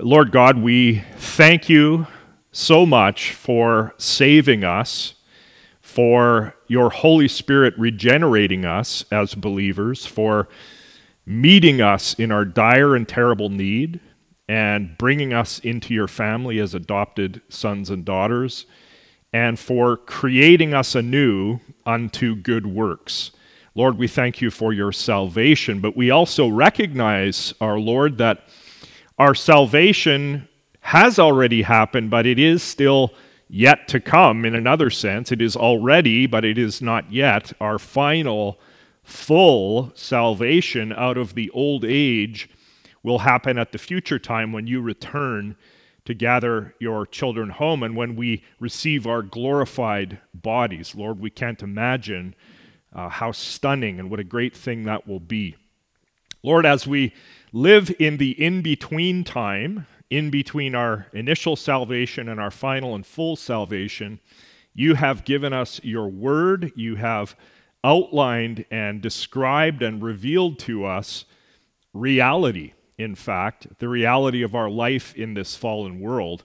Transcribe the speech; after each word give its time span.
Lord 0.00 0.32
God, 0.32 0.56
we 0.56 1.04
thank 1.16 1.68
you 1.68 2.06
so 2.50 2.86
much 2.86 3.32
for 3.32 3.92
saving 3.98 4.64
us, 4.64 5.16
for 5.82 6.54
your 6.66 6.88
Holy 6.88 7.28
Spirit 7.28 7.74
regenerating 7.76 8.64
us 8.64 9.04
as 9.12 9.34
believers, 9.34 10.06
for 10.06 10.48
meeting 11.26 11.82
us 11.82 12.14
in 12.14 12.32
our 12.32 12.46
dire 12.46 12.96
and 12.96 13.06
terrible 13.06 13.50
need, 13.50 14.00
and 14.48 14.96
bringing 14.96 15.34
us 15.34 15.58
into 15.58 15.92
your 15.92 16.08
family 16.08 16.58
as 16.58 16.74
adopted 16.74 17.42
sons 17.50 17.90
and 17.90 18.02
daughters, 18.02 18.64
and 19.30 19.58
for 19.58 19.98
creating 19.98 20.72
us 20.72 20.94
anew 20.94 21.60
unto 21.84 22.34
good 22.34 22.66
works. 22.66 23.30
Lord, 23.74 23.98
we 23.98 24.08
thank 24.08 24.40
you 24.40 24.50
for 24.50 24.72
your 24.72 24.92
salvation, 24.92 25.80
but 25.80 25.94
we 25.94 26.10
also 26.10 26.48
recognize, 26.48 27.52
our 27.60 27.78
Lord, 27.78 28.16
that 28.16 28.48
our 29.22 29.36
salvation 29.36 30.48
has 30.80 31.16
already 31.16 31.62
happened, 31.62 32.10
but 32.10 32.26
it 32.26 32.40
is 32.40 32.60
still 32.60 33.14
yet 33.48 33.86
to 33.86 34.00
come 34.00 34.44
in 34.44 34.52
another 34.52 34.90
sense. 34.90 35.30
It 35.30 35.40
is 35.40 35.54
already, 35.54 36.26
but 36.26 36.44
it 36.44 36.58
is 36.58 36.82
not 36.82 37.12
yet. 37.12 37.52
Our 37.60 37.78
final, 37.78 38.58
full 39.04 39.92
salvation 39.94 40.92
out 40.92 41.16
of 41.16 41.36
the 41.36 41.50
old 41.50 41.84
age 41.84 42.50
will 43.04 43.20
happen 43.20 43.58
at 43.58 43.70
the 43.70 43.78
future 43.78 44.18
time 44.18 44.50
when 44.50 44.66
you 44.66 44.80
return 44.80 45.54
to 46.04 46.14
gather 46.14 46.74
your 46.80 47.06
children 47.06 47.50
home 47.50 47.84
and 47.84 47.94
when 47.94 48.16
we 48.16 48.42
receive 48.58 49.06
our 49.06 49.22
glorified 49.22 50.18
bodies. 50.34 50.96
Lord, 50.96 51.20
we 51.20 51.30
can't 51.30 51.62
imagine 51.62 52.34
uh, 52.92 53.08
how 53.08 53.30
stunning 53.30 54.00
and 54.00 54.10
what 54.10 54.18
a 54.18 54.24
great 54.24 54.56
thing 54.56 54.82
that 54.82 55.06
will 55.06 55.20
be. 55.20 55.54
Lord, 56.42 56.66
as 56.66 56.88
we 56.88 57.14
live 57.52 57.94
in 57.98 58.16
the 58.16 58.30
in 58.42 58.62
between 58.62 59.24
time, 59.24 59.86
in 60.10 60.30
between 60.30 60.74
our 60.74 61.06
initial 61.12 61.56
salvation 61.56 62.28
and 62.28 62.40
our 62.40 62.50
final 62.50 62.94
and 62.94 63.06
full 63.06 63.36
salvation, 63.36 64.20
you 64.74 64.94
have 64.94 65.24
given 65.24 65.52
us 65.52 65.80
your 65.82 66.08
word. 66.08 66.72
You 66.74 66.96
have 66.96 67.36
outlined 67.84 68.64
and 68.70 69.02
described 69.02 69.82
and 69.82 70.02
revealed 70.02 70.58
to 70.60 70.84
us 70.84 71.24
reality, 71.92 72.72
in 72.96 73.14
fact, 73.14 73.78
the 73.78 73.88
reality 73.88 74.42
of 74.42 74.54
our 74.54 74.70
life 74.70 75.14
in 75.14 75.34
this 75.34 75.56
fallen 75.56 76.00
world. 76.00 76.44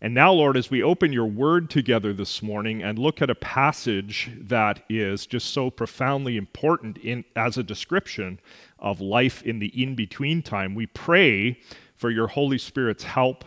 And 0.00 0.12
now, 0.12 0.30
Lord, 0.30 0.58
as 0.58 0.70
we 0.70 0.82
open 0.82 1.12
your 1.12 1.26
word 1.26 1.70
together 1.70 2.12
this 2.12 2.42
morning 2.42 2.82
and 2.82 2.98
look 2.98 3.22
at 3.22 3.30
a 3.30 3.34
passage 3.34 4.30
that 4.38 4.84
is 4.90 5.26
just 5.26 5.50
so 5.50 5.70
profoundly 5.70 6.36
important 6.36 6.98
in, 6.98 7.24
as 7.34 7.56
a 7.56 7.62
description 7.62 8.38
of 8.78 9.00
life 9.00 9.42
in 9.42 9.58
the 9.58 9.68
in 9.82 9.94
between 9.94 10.42
time, 10.42 10.74
we 10.74 10.86
pray 10.86 11.58
for 11.94 12.10
your 12.10 12.26
Holy 12.26 12.58
Spirit's 12.58 13.04
help, 13.04 13.46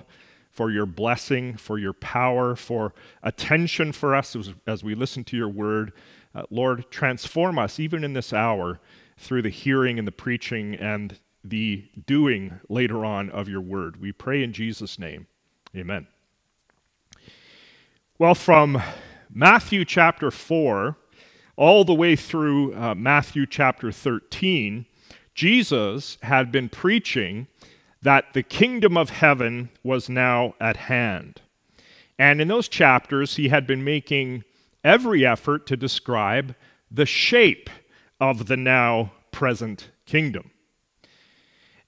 for 0.49 0.71
your 0.71 0.87
blessing, 0.87 1.55
for 1.55 1.77
your 1.77 1.93
power, 1.93 2.55
for 2.55 2.93
attention 3.21 3.91
for 3.91 4.15
us 4.15 4.35
as, 4.35 4.51
as 4.65 4.83
we 4.83 4.95
listen 4.95 5.23
to 5.25 5.37
your 5.37 5.49
word. 5.49 5.93
Uh, 6.33 6.43
Lord, 6.49 6.89
transform 6.89 7.59
us 7.59 7.79
even 7.79 8.03
in 8.03 8.13
this 8.13 8.33
hour 8.33 8.79
through 9.19 9.43
the 9.43 9.49
hearing 9.49 9.99
and 9.99 10.07
the 10.07 10.11
preaching 10.11 10.73
and 10.73 11.19
the 11.43 11.87
doing 12.07 12.59
later 12.69 13.05
on 13.05 13.29
of 13.29 13.47
your 13.47 13.61
word. 13.61 14.01
We 14.01 14.11
pray 14.11 14.41
in 14.43 14.51
Jesus' 14.51 14.97
name. 14.97 15.27
Amen. 15.75 16.07
Well, 18.19 18.35
from 18.35 18.83
Matthew 19.33 19.85
chapter 19.85 20.29
4 20.29 20.97
all 21.55 21.85
the 21.85 21.93
way 21.93 22.17
through 22.17 22.75
uh, 22.75 22.93
Matthew 22.93 23.45
chapter 23.45 23.93
13, 23.93 24.85
Jesus 25.33 26.17
had 26.23 26.51
been 26.51 26.67
preaching 26.67 27.47
that 28.01 28.33
the 28.33 28.43
kingdom 28.43 28.97
of 28.97 29.09
heaven 29.09 29.69
was 29.85 30.09
now 30.09 30.53
at 30.59 30.75
hand. 30.75 31.39
And 32.17 32.41
in 32.41 32.49
those 32.49 32.67
chapters, 32.67 33.37
he 33.37 33.47
had 33.47 33.65
been 33.65 33.85
making 33.85 34.43
every 34.83 35.25
effort 35.25 35.65
to 35.67 35.77
describe 35.77 36.55
the 36.91 37.05
shape 37.05 37.69
of 38.19 38.47
the 38.47 38.57
now 38.57 39.13
present 39.31 39.91
kingdom. 40.05 40.51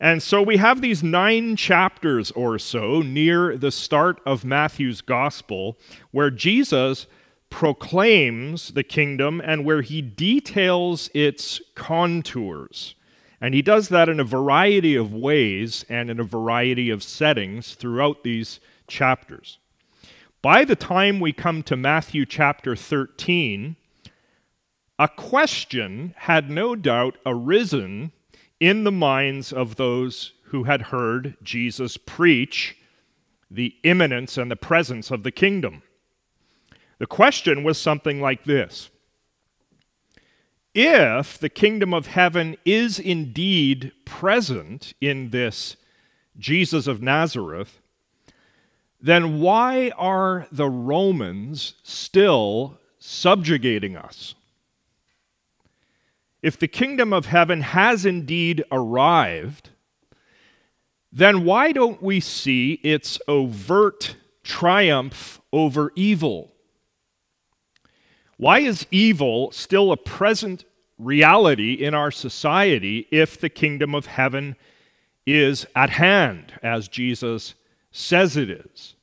And 0.02 0.24
so 0.24 0.42
we 0.42 0.58
have 0.58 0.82
these 0.82 1.04
nine 1.04 1.56
chapters 1.56 2.32
or 2.32 2.58
so 2.58 3.04
near 3.04 3.56
the 3.56 3.70
start 3.70 4.20
of 4.26 4.44
Matthew's 4.44 5.00
gospel 5.00 5.78
where 6.10 6.32
Jesus 6.32 7.06
proclaims 7.52 8.70
the 8.70 8.82
kingdom 8.82 9.40
and 9.46 9.64
where 9.64 9.84
he 9.84 10.02
details 10.02 11.12
its 11.14 11.62
contours. 11.76 12.96
And 13.40 13.54
he 13.54 13.62
does 13.62 13.90
that 13.90 14.10
in 14.10 14.20
a 14.20 14.24
variety 14.24 14.96
of 14.96 15.14
ways 15.14 15.86
and 15.88 16.10
in 16.10 16.20
a 16.20 16.24
variety 16.24 16.90
of 16.90 17.04
settings 17.04 17.76
throughout 17.76 18.24
these 18.24 18.60
chapters. 18.88 19.60
By 20.42 20.66
the 20.66 20.76
time 20.76 21.20
we 21.20 21.32
come 21.32 21.62
to 21.64 21.78
Matthew 21.78 22.26
chapter 22.26 22.76
13, 22.76 23.76
a 24.98 25.08
question 25.08 26.16
had 26.18 26.50
no 26.50 26.76
doubt 26.76 27.18
arisen 27.24 28.14
in 28.62 28.84
the 28.84 28.92
minds 28.92 29.52
of 29.52 29.76
those 29.76 30.34
who 30.44 30.64
had 30.64 30.84
heard 30.84 31.36
Jesus 31.42 31.98
preach 31.98 32.78
the 33.50 33.76
imminence 33.84 34.38
and 34.38 34.50
the 34.50 34.56
presence 34.56 35.10
of 35.10 35.24
the 35.24 35.32
kingdom. 35.32 35.82
The 37.00 37.08
question 37.08 37.64
was 37.64 37.78
something 37.80 38.22
like 38.22 38.44
this 38.44 38.92
If 40.76 41.40
the 41.40 41.50
kingdom 41.50 41.94
of 41.94 42.08
heaven 42.08 42.56
is 42.64 43.00
indeed 43.00 43.92
present 44.06 44.94
in 45.02 45.32
this 45.32 45.76
Jesus 46.38 46.86
of 46.86 47.02
Nazareth, 47.02 47.82
then 49.02 49.40
why 49.40 49.92
are 49.98 50.48
the 50.52 50.70
Romans 50.70 51.74
still 51.82 52.78
subjugating 53.00 53.98
us? 53.98 54.36
If 56.42 56.58
the 56.58 56.68
kingdom 56.68 57.14
of 57.14 57.28
heaven 57.28 57.62
has 57.62 58.06
indeed 58.06 58.64
arrived, 58.72 59.70
then 61.12 61.44
why 61.44 61.72
don't 61.72 62.02
we 62.02 62.20
see 62.20 62.74
its 62.84 63.20
overt 63.28 64.16
triumph 64.44 65.42
over 65.52 65.92
evil? 65.96 66.54
Why 68.38 68.60
is 68.60 68.88
evil 68.90 69.52
still 69.52 69.92
a 69.92 69.98
present 69.98 70.64
reality 70.98 71.74
in 71.74 71.94
our 71.94 72.12
society 72.12 73.08
if 73.12 73.40
the 73.40 73.50
kingdom 73.50 73.94
of 73.94 74.08
heaven 74.08 74.56
is 75.28 75.68
at 75.76 75.92
hand, 75.92 76.54
as 76.64 76.88
Jesus 76.88 77.54
says 77.92 78.38
it 78.38 78.50
is? 78.50 78.96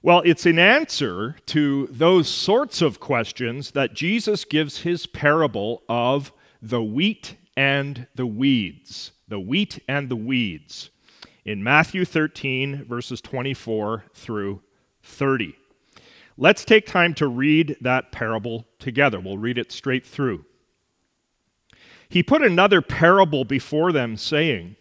Well, 0.00 0.22
it's 0.24 0.46
in 0.46 0.60
answer 0.60 1.36
to 1.46 1.88
those 1.90 2.28
sorts 2.28 2.80
of 2.80 3.00
questions 3.00 3.72
that 3.72 3.94
Jesus 3.94 4.44
gives 4.44 4.82
his 4.82 5.06
parable 5.06 5.82
of 5.88 6.32
the 6.62 6.82
wheat 6.82 7.36
and 7.56 8.06
the 8.14 8.26
weeds. 8.26 9.10
The 9.26 9.40
wheat 9.40 9.82
and 9.88 10.08
the 10.08 10.16
weeds 10.16 10.90
in 11.44 11.64
Matthew 11.64 12.04
13, 12.04 12.84
verses 12.84 13.20
24 13.20 14.04
through 14.14 14.62
30. 15.02 15.56
Let's 16.36 16.64
take 16.64 16.86
time 16.86 17.14
to 17.14 17.26
read 17.26 17.76
that 17.80 18.12
parable 18.12 18.66
together. 18.78 19.18
We'll 19.18 19.38
read 19.38 19.58
it 19.58 19.72
straight 19.72 20.06
through. 20.06 20.44
He 22.08 22.22
put 22.22 22.42
another 22.42 22.80
parable 22.80 23.44
before 23.44 23.92
them, 23.92 24.16
saying, 24.16 24.76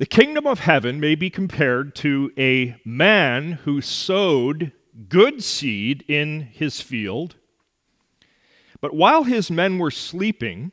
the 0.00 0.06
kingdom 0.06 0.46
of 0.46 0.60
heaven 0.60 0.98
may 0.98 1.14
be 1.14 1.28
compared 1.28 1.94
to 1.94 2.32
a 2.38 2.74
man 2.86 3.52
who 3.64 3.82
sowed 3.82 4.72
good 5.10 5.44
seed 5.44 6.02
in 6.08 6.40
his 6.40 6.80
field. 6.80 7.36
But 8.80 8.94
while 8.94 9.24
his 9.24 9.50
men 9.50 9.76
were 9.76 9.90
sleeping, 9.90 10.72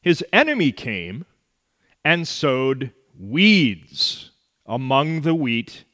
his 0.00 0.24
enemy 0.32 0.72
came 0.72 1.24
and 2.04 2.26
sowed 2.26 2.90
weeds 3.16 4.32
among 4.66 5.20
the 5.20 5.36
wheat 5.36 5.84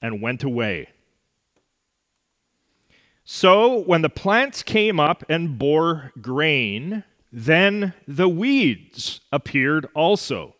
and 0.00 0.22
went 0.22 0.44
away. 0.44 0.90
So 3.24 3.80
when 3.80 4.02
the 4.02 4.08
plants 4.08 4.62
came 4.62 5.00
up 5.00 5.24
and 5.28 5.58
bore 5.58 6.12
grain, 6.20 7.02
then 7.32 7.94
the 8.06 8.28
weeds 8.28 9.22
appeared 9.32 9.88
also. 9.92 10.54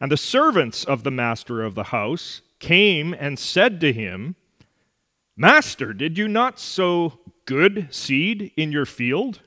And 0.00 0.12
the 0.12 0.16
servants 0.16 0.84
of 0.84 1.04
the 1.04 1.10
master 1.10 1.62
of 1.62 1.74
the 1.74 1.84
house 1.84 2.42
came 2.58 3.14
and 3.14 3.38
said 3.38 3.80
to 3.80 3.92
him, 3.92 4.36
Master, 5.36 5.92
did 5.92 6.16
you 6.16 6.28
not 6.28 6.58
sow 6.58 7.18
good 7.44 7.88
seed 7.90 8.52
in 8.56 8.72
your 8.72 8.86
field? 8.86 9.40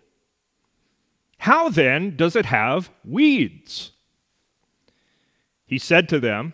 How 1.39 1.69
then 1.69 2.15
does 2.15 2.35
it 2.35 2.45
have 2.45 2.89
weeds? 3.03 3.91
He 5.65 5.77
said 5.77 6.09
to 6.09 6.19
them, 6.19 6.53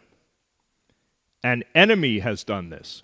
An 1.44 1.64
enemy 1.74 2.20
has 2.20 2.44
done 2.44 2.70
this. 2.70 3.04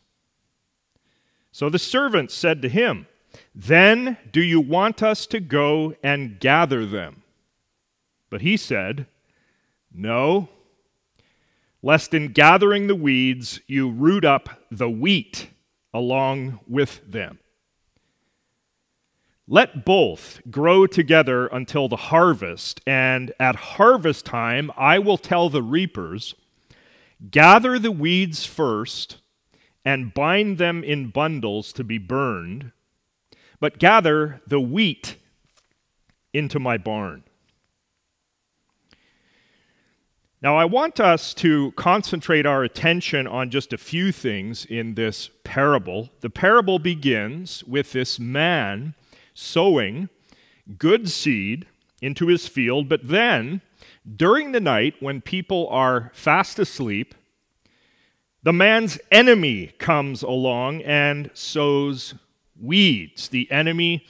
So 1.52 1.70
the 1.70 1.80
servants 1.80 2.34
said 2.34 2.62
to 2.62 2.70
him, 2.70 3.08
Then 3.54 4.18
do 4.32 4.42
you 4.42 4.62
want 4.62 5.04
us 5.04 5.26
to 5.28 5.40
go 5.40 5.96
and 6.04 6.40
gather 6.40 6.86
them? 6.86 7.24
But 8.30 8.42
he 8.42 8.58
said, 8.58 9.08
No, 9.94 10.50
lest 11.82 12.14
in 12.14 12.32
gathering 12.32 12.88
the 12.88 12.96
weeds 12.96 13.60
you 13.68 13.90
root 13.90 14.24
up 14.24 14.50
the 14.70 14.90
wheat 14.90 15.50
along 15.94 16.60
with 16.68 17.02
them. 17.12 17.40
Let 19.48 19.84
both 19.84 20.40
grow 20.50 20.88
together 20.88 21.48
until 21.48 21.90
the 21.90 21.98
harvest, 21.98 22.80
and 22.88 23.34
at 23.40 23.56
harvest 23.56 24.26
time 24.26 24.72
I 24.78 25.00
will 25.00 25.18
tell 25.18 25.50
the 25.50 25.64
reapers 25.64 26.36
gather 27.30 27.78
the 27.78 27.92
weeds 27.92 28.46
first 28.46 29.18
and 29.84 30.14
bind 30.14 30.58
them 30.58 30.84
in 30.84 31.10
bundles 31.10 31.74
to 31.74 31.84
be 31.84 31.98
burned, 31.98 32.72
but 33.60 33.80
gather 33.80 34.42
the 34.48 34.62
wheat 34.62 35.18
into 36.34 36.60
my 36.60 36.78
barn. 36.78 37.24
Now, 40.44 40.58
I 40.58 40.66
want 40.66 41.00
us 41.00 41.36
to 41.36 41.72
concentrate 41.74 42.48
our 42.48 42.64
attention 42.64 43.28
on 43.28 43.52
just 43.52 43.74
a 43.74 43.78
few 43.78 44.12
things 44.12 44.66
in 44.66 44.96
this 44.96 45.30
parable. 45.44 46.10
The 46.22 46.32
parable 46.32 46.80
begins 46.80 47.64
with 47.66 47.92
this 47.92 48.20
man 48.20 48.96
sowing 49.36 50.10
good 50.80 51.12
seed 51.12 51.68
into 52.02 52.26
his 52.26 52.48
field, 52.48 52.90
but 52.90 53.08
then, 53.08 53.62
during 54.16 54.52
the 54.52 54.60
night, 54.60 54.96
when 55.00 55.22
people 55.22 55.68
are 55.70 56.10
fast 56.16 56.58
asleep, 56.58 57.14
the 58.42 58.54
man's 58.54 58.98
enemy 59.12 59.68
comes 59.78 60.24
along 60.24 60.82
and 60.82 61.30
sows 61.36 62.16
weeds. 62.60 63.30
The 63.30 63.52
enemy 63.52 64.08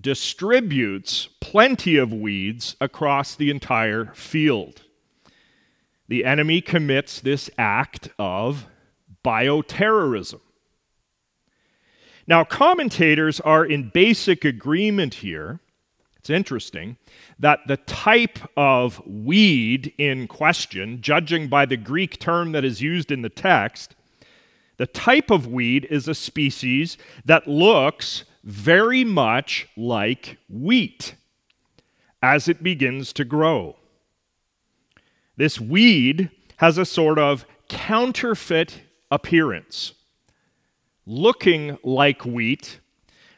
distributes 0.00 1.28
plenty 1.40 1.96
of 1.96 2.12
weeds 2.12 2.76
across 2.80 3.34
the 3.34 3.50
entire 3.50 4.12
field. 4.14 4.82
The 6.08 6.24
enemy 6.24 6.60
commits 6.60 7.20
this 7.20 7.50
act 7.58 8.10
of 8.18 8.66
bioterrorism. 9.24 10.40
Now, 12.28 12.44
commentators 12.44 13.40
are 13.40 13.64
in 13.64 13.90
basic 13.90 14.44
agreement 14.44 15.14
here. 15.14 15.60
It's 16.18 16.30
interesting 16.30 16.96
that 17.38 17.60
the 17.68 17.76
type 17.76 18.38
of 18.56 19.00
weed 19.06 19.92
in 19.96 20.26
question, 20.26 21.00
judging 21.00 21.48
by 21.48 21.66
the 21.66 21.76
Greek 21.76 22.18
term 22.18 22.52
that 22.52 22.64
is 22.64 22.82
used 22.82 23.12
in 23.12 23.22
the 23.22 23.28
text, 23.28 23.94
the 24.76 24.86
type 24.86 25.30
of 25.30 25.46
weed 25.46 25.86
is 25.88 26.08
a 26.08 26.14
species 26.14 26.98
that 27.24 27.46
looks 27.46 28.24
very 28.42 29.04
much 29.04 29.68
like 29.76 30.38
wheat 30.48 31.14
as 32.22 32.48
it 32.48 32.62
begins 32.62 33.12
to 33.12 33.24
grow. 33.24 33.76
This 35.36 35.60
weed 35.60 36.30
has 36.58 36.78
a 36.78 36.84
sort 36.84 37.18
of 37.18 37.44
counterfeit 37.68 38.80
appearance, 39.10 39.92
looking 41.04 41.78
like 41.82 42.24
wheat, 42.24 42.80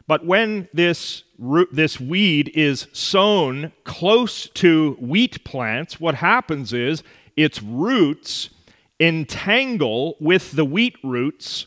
but 0.06 0.24
when 0.24 0.68
this, 0.72 1.24
root, 1.38 1.68
this 1.70 2.00
weed 2.00 2.50
is 2.54 2.86
sown 2.92 3.72
close 3.84 4.48
to 4.54 4.96
wheat 5.00 5.44
plants, 5.44 6.00
what 6.00 6.16
happens 6.16 6.72
is 6.72 7.02
its 7.36 7.62
roots 7.62 8.50
entangle 8.98 10.16
with 10.18 10.52
the 10.52 10.64
wheat 10.64 10.96
roots, 11.04 11.66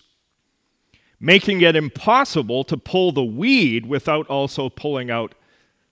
making 1.20 1.62
it 1.62 1.76
impossible 1.76 2.64
to 2.64 2.78
pull 2.78 3.12
the 3.12 3.24
weed 3.24 3.86
without 3.86 4.26
also 4.28 4.70
pulling 4.70 5.12
out 5.12 5.36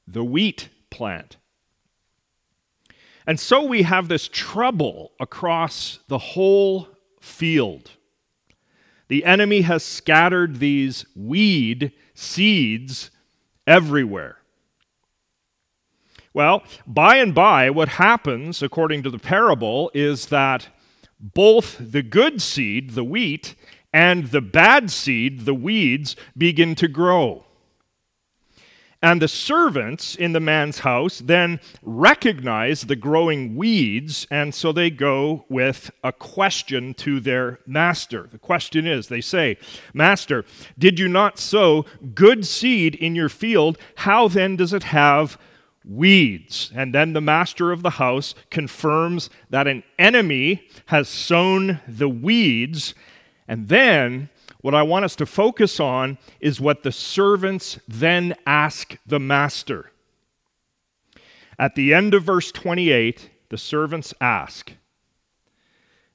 the 0.08 0.24
wheat 0.24 0.70
plant. 0.90 1.38
And 3.30 3.40
so 3.40 3.62
we 3.64 3.84
have 3.84 4.08
this 4.08 4.28
trouble 4.28 5.12
across 5.20 6.00
the 6.08 6.18
whole 6.18 6.88
field. 7.22 7.92
The 9.08 9.24
enemy 9.24 9.62
has 9.62 9.84
scattered 9.84 10.58
these 10.58 11.06
weed 11.16 11.92
seeds 12.16 13.12
everywhere. 13.68 14.38
Well, 16.34 16.64
by 16.88 17.18
and 17.18 17.36
by, 17.36 17.70
what 17.70 17.90
happens, 17.90 18.64
according 18.64 19.04
to 19.04 19.12
the 19.12 19.20
parable, 19.20 19.92
is 19.94 20.26
that 20.30 20.70
both 21.20 21.78
the 21.80 22.02
good 22.02 22.42
seed, 22.42 22.96
the 22.96 23.04
wheat, 23.04 23.54
and 23.94 24.32
the 24.32 24.42
bad 24.42 24.90
seed, 24.90 25.42
the 25.42 25.54
weeds, 25.54 26.16
begin 26.36 26.74
to 26.74 26.88
grow. 26.88 27.46
And 29.02 29.22
the 29.22 29.30
servants 29.30 30.14
in 30.16 30.34
the 30.34 30.42
man's 30.42 30.80
house 30.80 31.20
then 31.20 31.62
recognize 31.82 32.82
the 32.82 32.98
growing 32.98 33.56
weeds, 33.56 34.28
and 34.30 34.54
so 34.54 34.74
they 34.74 34.90
go 34.90 35.46
with 35.48 35.90
a 36.04 36.12
question 36.12 36.94
to 36.96 37.22
their 37.22 37.60
master. 37.66 38.28
The 38.30 38.38
question 38.38 38.86
is 38.86 39.08
they 39.08 39.22
say, 39.22 39.58
Master, 39.94 40.44
did 40.78 41.00
you 41.00 41.08
not 41.08 41.40
sow 41.40 41.86
good 42.14 42.46
seed 42.46 42.94
in 42.96 43.16
your 43.16 43.30
field? 43.30 43.78
How 43.96 44.28
then 44.28 44.58
does 44.58 44.74
it 44.74 44.84
have 44.84 45.38
weeds? 45.86 46.70
And 46.76 46.94
then 46.94 47.14
the 47.14 47.22
master 47.22 47.72
of 47.72 47.84
the 47.84 47.92
house 47.92 48.36
confirms 48.50 49.30
that 49.50 49.66
an 49.66 49.84
enemy 49.98 50.68
has 50.88 51.08
sown 51.08 51.80
the 51.88 52.10
weeds, 52.10 52.94
and 53.48 53.70
then 53.70 54.30
what 54.62 54.76
I 54.76 54.84
want 54.84 55.06
us 55.06 55.16
to 55.18 55.26
focus 55.26 55.80
on 55.80 56.18
is 56.40 56.60
what 56.60 56.84
the 56.84 56.92
servants 56.92 57.80
then 57.88 58.36
ask 58.46 58.98
the 59.06 59.20
master. 59.20 59.92
At 61.58 61.76
the 61.76 61.94
end 61.94 62.14
of 62.14 62.24
verse 62.24 62.52
28, 62.52 63.30
the 63.50 63.58
servants 63.58 64.14
ask, 64.20 64.74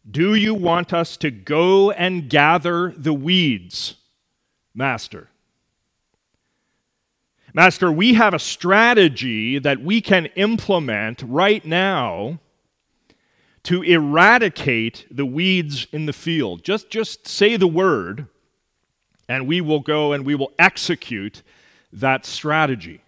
Do 0.09 0.35
you 0.35 0.55
want 0.55 0.93
us 0.93 1.17
to 1.19 1.31
go 1.31 1.91
and 1.91 2.29
gather 2.29 2.95
the 2.97 3.15
weeds, 3.15 3.97
master? 4.75 5.31
Master, 7.53 7.91
we 7.93 8.15
have 8.15 8.35
a 8.35 8.39
strategy 8.39 9.59
that 9.59 9.81
we 9.81 10.01
can 10.01 10.27
implement 10.35 11.23
right 11.23 11.65
now 11.65 12.41
to 13.63 13.83
eradicate 13.83 15.07
the 15.11 15.25
weeds 15.25 15.87
in 15.93 16.07
the 16.07 16.13
field. 16.13 16.65
Just, 16.65 16.91
just 16.91 17.27
say 17.27 17.57
the 17.57 17.69
word, 17.69 18.27
and 19.29 19.47
we 19.47 19.61
will 19.61 19.81
go 19.81 20.13
and 20.13 20.25
we 20.25 20.35
will 20.35 20.53
execute 20.59 21.43
that 21.93 22.27
strategy. 22.27 23.01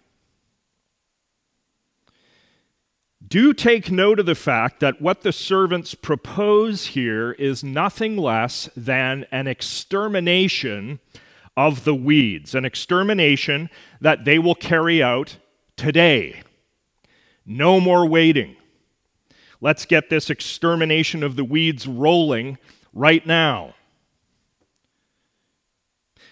Do 3.25 3.53
take 3.53 3.91
note 3.91 4.19
of 4.19 4.25
the 4.25 4.35
fact 4.35 4.79
that 4.79 5.01
what 5.01 5.21
the 5.21 5.33
servants 5.33 5.95
propose 5.95 6.87
here 6.87 7.33
is 7.33 7.63
nothing 7.63 8.15
less 8.15 8.69
than 8.75 9.25
an 9.31 9.47
extermination 9.47 10.99
of 11.57 11.83
the 11.83 11.95
weeds, 11.95 12.55
an 12.55 12.63
extermination 12.63 13.69
that 13.99 14.23
they 14.23 14.39
will 14.39 14.55
carry 14.55 15.03
out 15.03 15.37
today. 15.75 16.41
No 17.45 17.79
more 17.79 18.07
waiting. 18.07 18.55
Let's 19.59 19.85
get 19.85 20.09
this 20.09 20.29
extermination 20.29 21.23
of 21.23 21.35
the 21.35 21.43
weeds 21.43 21.87
rolling 21.87 22.57
right 22.93 23.25
now. 23.25 23.73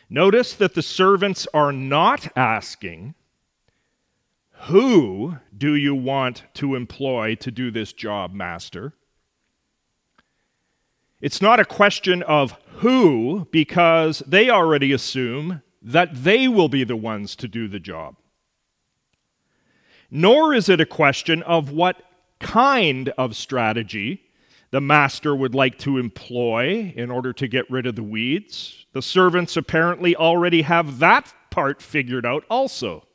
Notice 0.10 0.54
that 0.54 0.76
the 0.76 0.82
servants 0.82 1.48
are 1.54 1.72
not 1.72 2.28
asking, 2.38 3.16
Who 4.68 5.38
do 5.56 5.76
you 5.76 5.96
want 5.96 6.44
to 6.56 6.76
employ 6.76 7.36
to 7.36 7.52
do 7.52 7.72
this 7.72 7.92
job, 7.92 8.34
master? 8.34 8.94
It's 11.22 11.42
not 11.42 11.60
a 11.60 11.66
question 11.66 12.22
of 12.24 12.52
who, 12.78 13.48
because 13.52 14.22
they 14.28 14.50
already 14.50 14.92
assume 14.92 15.62
that 15.82 16.24
they 16.24 16.48
will 16.48 16.70
be 16.70 16.84
the 16.84 16.96
ones 16.96 17.36
to 17.38 17.48
do 17.48 17.68
the 17.68 17.80
job. 17.80 18.16
Nor 20.12 20.54
is 20.54 20.70
it 20.70 20.82
a 20.82 20.86
question 20.86 21.42
of 21.44 21.72
what 21.72 22.02
kind 22.40 23.10
of 23.18 23.36
strategy 23.36 24.25
the 24.76 24.82
master 24.82 25.34
would 25.34 25.56
like 25.56 25.78
to 25.78 25.98
employ 25.98 26.94
in 26.98 27.10
order 27.10 27.32
to 27.32 27.48
get 27.48 27.72
rid 27.72 27.86
of 27.86 27.96
the 27.96 28.04
weeds. 28.04 28.86
The 28.92 29.02
servants 29.02 29.56
apparently 29.56 30.18
already 30.18 30.64
have 30.64 31.00
that 31.00 31.34
part 31.50 31.82
figured 31.82 32.26
out 32.26 32.44
also. 32.50 33.08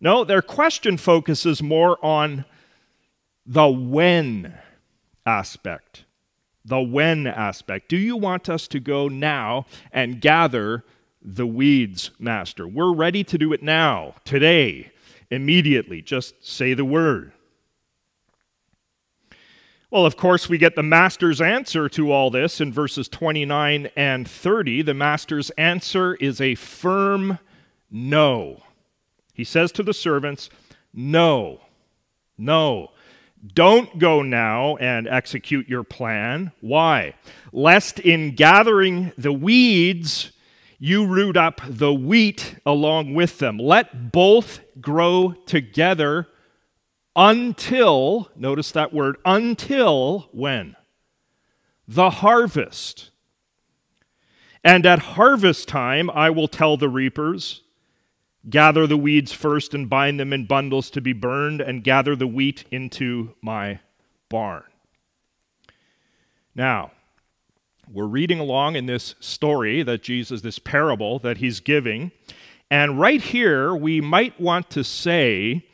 No, 0.00 0.22
their 0.22 0.40
question 0.40 0.96
focuses 0.96 1.64
more 1.64 1.98
on 2.00 2.44
the 3.44 3.66
when 3.66 4.56
aspect. 5.26 6.04
The 6.64 6.80
when 6.80 7.26
aspect. 7.26 7.88
Do 7.88 7.96
you 7.96 8.16
want 8.16 8.48
us 8.48 8.68
to 8.68 8.78
go 8.78 9.08
now 9.08 9.66
and 9.90 10.20
gather 10.20 10.84
the 11.20 11.44
weeds, 11.44 12.12
Master? 12.20 12.68
We're 12.68 12.94
ready 12.94 13.24
to 13.24 13.36
do 13.36 13.52
it 13.52 13.64
now, 13.64 14.14
today, 14.24 14.92
immediately. 15.28 16.02
Just 16.02 16.46
say 16.46 16.72
the 16.72 16.84
word. 16.84 17.32
Well, 19.88 20.04
of 20.04 20.16
course, 20.16 20.48
we 20.48 20.58
get 20.58 20.74
the 20.74 20.82
master's 20.82 21.40
answer 21.40 21.88
to 21.90 22.10
all 22.10 22.28
this 22.28 22.60
in 22.60 22.72
verses 22.72 23.08
29 23.08 23.88
and 23.94 24.28
30. 24.28 24.82
The 24.82 24.94
master's 24.94 25.50
answer 25.50 26.16
is 26.16 26.40
a 26.40 26.56
firm 26.56 27.38
no. 27.88 28.62
He 29.32 29.44
says 29.44 29.70
to 29.72 29.84
the 29.84 29.94
servants, 29.94 30.50
No, 30.92 31.60
no. 32.36 32.90
Don't 33.54 34.00
go 34.00 34.22
now 34.22 34.74
and 34.76 35.06
execute 35.06 35.68
your 35.68 35.84
plan. 35.84 36.50
Why? 36.60 37.14
Lest 37.52 38.00
in 38.00 38.34
gathering 38.34 39.12
the 39.16 39.32
weeds, 39.32 40.32
you 40.80 41.06
root 41.06 41.36
up 41.36 41.60
the 41.64 41.94
wheat 41.94 42.56
along 42.66 43.14
with 43.14 43.38
them. 43.38 43.56
Let 43.56 44.10
both 44.10 44.60
grow 44.80 45.32
together 45.46 46.26
until, 47.16 48.30
notice 48.36 48.70
that 48.72 48.92
word, 48.92 49.16
until 49.24 50.28
when? 50.32 50.76
The 51.88 52.10
harvest. 52.10 53.10
And 54.62 54.84
at 54.84 54.98
harvest 54.98 55.66
time, 55.66 56.10
I 56.10 56.30
will 56.30 56.48
tell 56.48 56.76
the 56.76 56.88
reapers, 56.88 57.62
gather 58.50 58.86
the 58.86 58.96
weeds 58.96 59.32
first 59.32 59.74
and 59.74 59.88
bind 59.88 60.20
them 60.20 60.32
in 60.32 60.46
bundles 60.46 60.90
to 60.90 61.00
be 61.00 61.12
burned, 61.12 61.60
and 61.60 61.82
gather 61.82 62.14
the 62.14 62.26
wheat 62.26 62.64
into 62.70 63.34
my 63.40 63.80
barn. 64.28 64.64
Now, 66.54 66.90
we're 67.90 68.06
reading 68.06 68.40
along 68.40 68.74
in 68.76 68.86
this 68.86 69.14
story 69.20 69.82
that 69.84 70.02
Jesus, 70.02 70.42
this 70.42 70.58
parable 70.58 71.18
that 71.20 71.38
he's 71.38 71.60
giving. 71.60 72.10
And 72.70 72.98
right 72.98 73.22
here, 73.22 73.74
we 73.74 74.00
might 74.00 74.40
want 74.40 74.70
to 74.70 74.82
say 74.82 75.64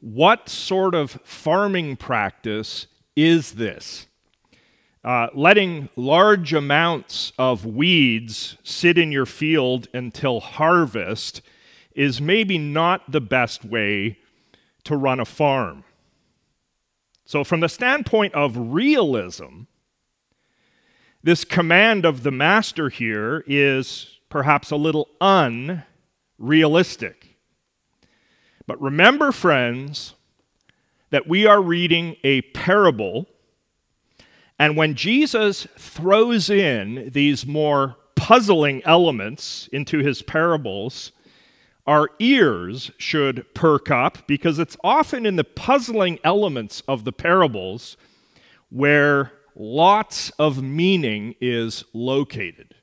what 0.00 0.48
sort 0.48 0.94
of 0.94 1.12
farming 1.24 1.96
practice 1.96 2.86
is 3.16 3.52
this? 3.52 4.06
Uh, 5.04 5.28
letting 5.34 5.88
large 5.96 6.52
amounts 6.52 7.32
of 7.38 7.64
weeds 7.64 8.56
sit 8.62 8.98
in 8.98 9.12
your 9.12 9.26
field 9.26 9.88
until 9.94 10.40
harvest 10.40 11.40
is 11.94 12.20
maybe 12.20 12.58
not 12.58 13.10
the 13.10 13.20
best 13.20 13.64
way 13.64 14.18
to 14.84 14.96
run 14.96 15.20
a 15.20 15.24
farm. 15.24 15.84
So, 17.24 17.44
from 17.44 17.60
the 17.60 17.68
standpoint 17.68 18.34
of 18.34 18.56
realism, 18.56 19.62
this 21.22 21.44
command 21.44 22.04
of 22.04 22.22
the 22.22 22.30
master 22.30 22.88
here 22.88 23.44
is 23.46 24.18
perhaps 24.28 24.70
a 24.70 24.76
little 24.76 25.08
unrealistic. 25.20 27.27
But 28.68 28.80
remember, 28.82 29.32
friends, 29.32 30.12
that 31.08 31.26
we 31.26 31.46
are 31.46 31.62
reading 31.62 32.16
a 32.22 32.42
parable, 32.42 33.26
and 34.58 34.76
when 34.76 34.94
Jesus 34.94 35.66
throws 35.78 36.50
in 36.50 37.08
these 37.10 37.46
more 37.46 37.96
puzzling 38.14 38.82
elements 38.84 39.70
into 39.72 40.00
his 40.00 40.20
parables, 40.20 41.12
our 41.86 42.10
ears 42.18 42.90
should 42.98 43.46
perk 43.54 43.90
up 43.90 44.26
because 44.26 44.58
it's 44.58 44.76
often 44.84 45.24
in 45.24 45.36
the 45.36 45.44
puzzling 45.44 46.18
elements 46.22 46.82
of 46.86 47.04
the 47.04 47.12
parables 47.12 47.96
where 48.68 49.32
lots 49.56 50.28
of 50.38 50.62
meaning 50.62 51.34
is 51.40 51.84
located. 51.94 52.74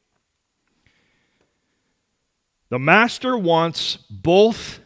The 2.69 2.79
master 2.79 3.37
wants 3.37 3.97
both 4.09 4.79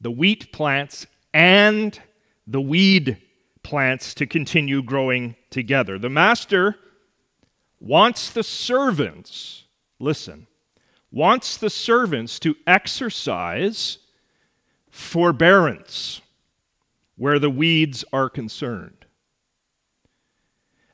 the 0.00 0.10
wheat 0.10 0.52
plants 0.52 1.06
and 1.32 2.00
the 2.46 2.60
weed 2.60 3.18
plants 3.62 4.14
to 4.14 4.26
continue 4.26 4.82
growing 4.82 5.36
together. 5.50 5.98
The 5.98 6.08
master 6.08 6.76
wants 7.78 8.30
the 8.30 8.42
servants, 8.42 9.64
listen, 9.98 10.46
wants 11.10 11.56
the 11.56 11.70
servants 11.70 12.38
to 12.40 12.54
exercise 12.66 13.98
forbearance 14.90 16.20
where 17.16 17.38
the 17.38 17.50
weeds 17.50 18.04
are 18.12 18.30
concerned. 18.30 19.04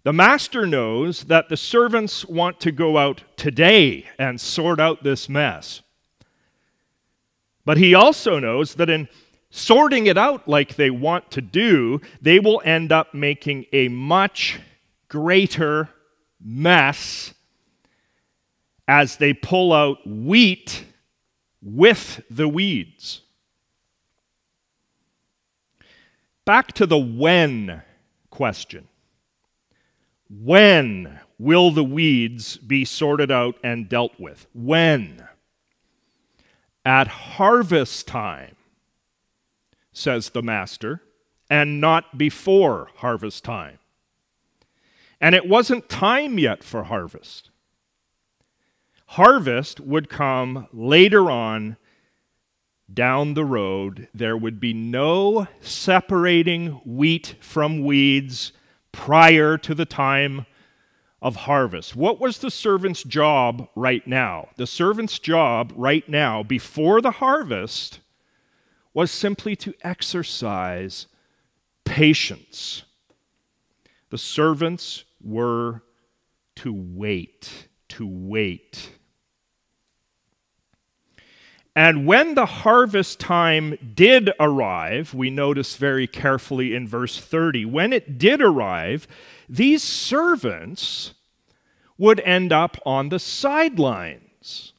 The 0.02 0.12
master 0.12 0.66
knows 0.66 1.24
that 1.24 1.48
the 1.48 1.56
servants 1.56 2.24
want 2.24 2.60
to 2.60 2.70
go 2.70 2.96
out 2.96 3.24
today 3.36 4.06
and 4.18 4.40
sort 4.40 4.78
out 4.78 5.02
this 5.02 5.28
mess. 5.28 5.82
But 7.66 7.76
he 7.76 7.94
also 7.94 8.38
knows 8.38 8.76
that 8.76 8.88
in 8.88 9.08
sorting 9.50 10.06
it 10.06 10.16
out 10.16 10.48
like 10.48 10.76
they 10.76 10.88
want 10.88 11.30
to 11.32 11.42
do, 11.42 12.00
they 12.22 12.38
will 12.38 12.62
end 12.64 12.92
up 12.92 13.12
making 13.12 13.66
a 13.72 13.88
much 13.88 14.60
greater 15.08 15.90
mess 16.40 17.34
as 18.88 19.16
they 19.16 19.34
pull 19.34 19.72
out 19.72 19.98
wheat 20.06 20.84
with 21.60 22.22
the 22.30 22.48
weeds. 22.48 23.22
Back 26.44 26.72
to 26.74 26.86
the 26.86 26.98
when 26.98 27.82
question. 28.30 28.86
When 30.30 31.18
will 31.36 31.72
the 31.72 31.82
weeds 31.82 32.58
be 32.58 32.84
sorted 32.84 33.32
out 33.32 33.56
and 33.64 33.88
dealt 33.88 34.20
with? 34.20 34.46
When? 34.54 35.26
At 36.86 37.08
harvest 37.08 38.06
time, 38.06 38.54
says 39.92 40.30
the 40.30 40.42
master, 40.42 41.02
and 41.50 41.80
not 41.80 42.16
before 42.16 42.88
harvest 42.98 43.42
time. 43.42 43.80
And 45.20 45.34
it 45.34 45.48
wasn't 45.48 45.88
time 45.88 46.38
yet 46.38 46.62
for 46.62 46.84
harvest. 46.84 47.50
Harvest 49.06 49.80
would 49.80 50.08
come 50.08 50.68
later 50.72 51.28
on 51.28 51.76
down 52.92 53.34
the 53.34 53.44
road. 53.44 54.06
There 54.14 54.36
would 54.36 54.60
be 54.60 54.72
no 54.72 55.48
separating 55.60 56.80
wheat 56.84 57.34
from 57.40 57.84
weeds 57.84 58.52
prior 58.92 59.58
to 59.58 59.74
the 59.74 59.86
time 59.86 60.46
of 61.26 61.34
harvest. 61.34 61.96
What 61.96 62.20
was 62.20 62.38
the 62.38 62.52
servant's 62.52 63.02
job 63.02 63.68
right 63.74 64.06
now? 64.06 64.50
The 64.58 64.66
servant's 64.66 65.18
job 65.18 65.72
right 65.74 66.08
now, 66.08 66.44
before 66.44 67.00
the 67.00 67.10
harvest, 67.10 67.98
was 68.94 69.10
simply 69.10 69.56
to 69.56 69.74
exercise 69.82 71.08
patience. 71.84 72.84
The 74.10 74.18
servants 74.18 75.02
were 75.20 75.82
to 76.54 76.72
wait, 76.72 77.66
to 77.88 78.06
wait. 78.06 78.92
And 81.74 82.06
when 82.06 82.36
the 82.36 82.46
harvest 82.46 83.18
time 83.18 83.76
did 83.96 84.30
arrive, 84.38 85.12
we 85.12 85.30
notice 85.30 85.74
very 85.74 86.06
carefully 86.06 86.72
in 86.72 86.86
verse 86.86 87.18
30, 87.18 87.64
when 87.64 87.92
it 87.92 88.16
did 88.16 88.40
arrive, 88.40 89.08
these 89.48 89.82
servants 89.82 91.14
would 91.98 92.20
end 92.20 92.52
up 92.52 92.76
on 92.84 93.08
the 93.08 93.18
sidelines. 93.18 94.72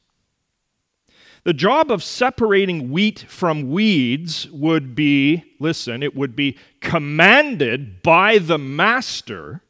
The 1.44 1.54
job 1.54 1.90
of 1.90 2.04
separating 2.04 2.90
wheat 2.90 3.20
from 3.20 3.70
weeds 3.70 4.50
would 4.50 4.94
be, 4.94 5.44
listen, 5.58 6.02
it 6.02 6.14
would 6.14 6.36
be 6.36 6.58
commanded 6.80 8.02
by 8.02 8.38
the 8.38 8.58
master, 8.58 9.62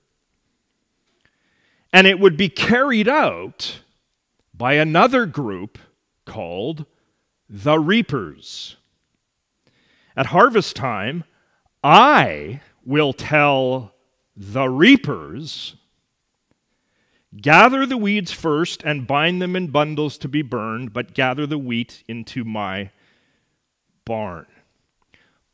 and 1.92 2.06
it 2.06 2.18
would 2.18 2.36
be 2.36 2.48
carried 2.48 3.08
out 3.08 3.80
by 4.52 4.72
another 4.72 5.24
group 5.24 5.78
called 6.24 6.84
the 7.48 7.78
reapers. 7.78 8.76
At 10.16 10.26
harvest 10.26 10.74
time, 10.74 11.22
I 11.84 12.60
will 12.84 13.12
tell 13.12 13.94
the 14.36 14.68
reapers 14.68 15.76
Gather 17.36 17.84
the 17.84 17.98
weeds 17.98 18.32
first 18.32 18.82
and 18.84 19.06
bind 19.06 19.42
them 19.42 19.54
in 19.54 19.68
bundles 19.68 20.16
to 20.18 20.28
be 20.28 20.42
burned, 20.42 20.92
but 20.92 21.14
gather 21.14 21.46
the 21.46 21.58
wheat 21.58 22.02
into 22.08 22.42
my 22.42 22.90
barn. 24.04 24.46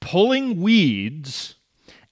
Pulling 0.00 0.60
weeds 0.60 1.56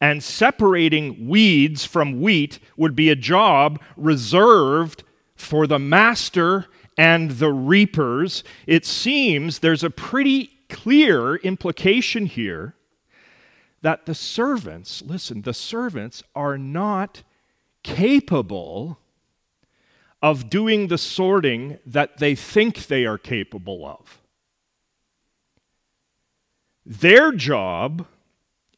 and 0.01 0.23
separating 0.23 1.29
weeds 1.29 1.85
from 1.85 2.21
wheat 2.21 2.59
would 2.77 2.97
be 2.97 3.09
a 3.09 3.17
job 3.17 3.81
reserved 3.97 5.05
for 5.37 5.69
the 5.69 5.79
master 5.79 6.67
and 6.99 7.33
the 7.33 7.53
reapers. 7.53 8.43
It 8.67 8.85
seems 8.85 9.61
there's 9.61 9.85
a 9.85 9.91
pretty 9.91 10.51
clear 10.69 11.37
implication 11.37 12.27
here 12.27 12.75
that 13.83 14.07
the 14.07 14.15
servants, 14.15 15.03
listen, 15.03 15.43
the 15.43 15.55
servants 15.55 16.23
are 16.35 16.59
not 16.59 17.23
capable 17.85 18.99
of 20.23 20.49
doing 20.49 20.87
the 20.87 20.99
sorting 20.99 21.79
that 21.85 22.19
they 22.19 22.35
think 22.35 22.87
they 22.87 23.05
are 23.05 23.19
capable 23.19 23.85
of. 23.85 24.21
Their 26.87 27.33
job 27.33 28.07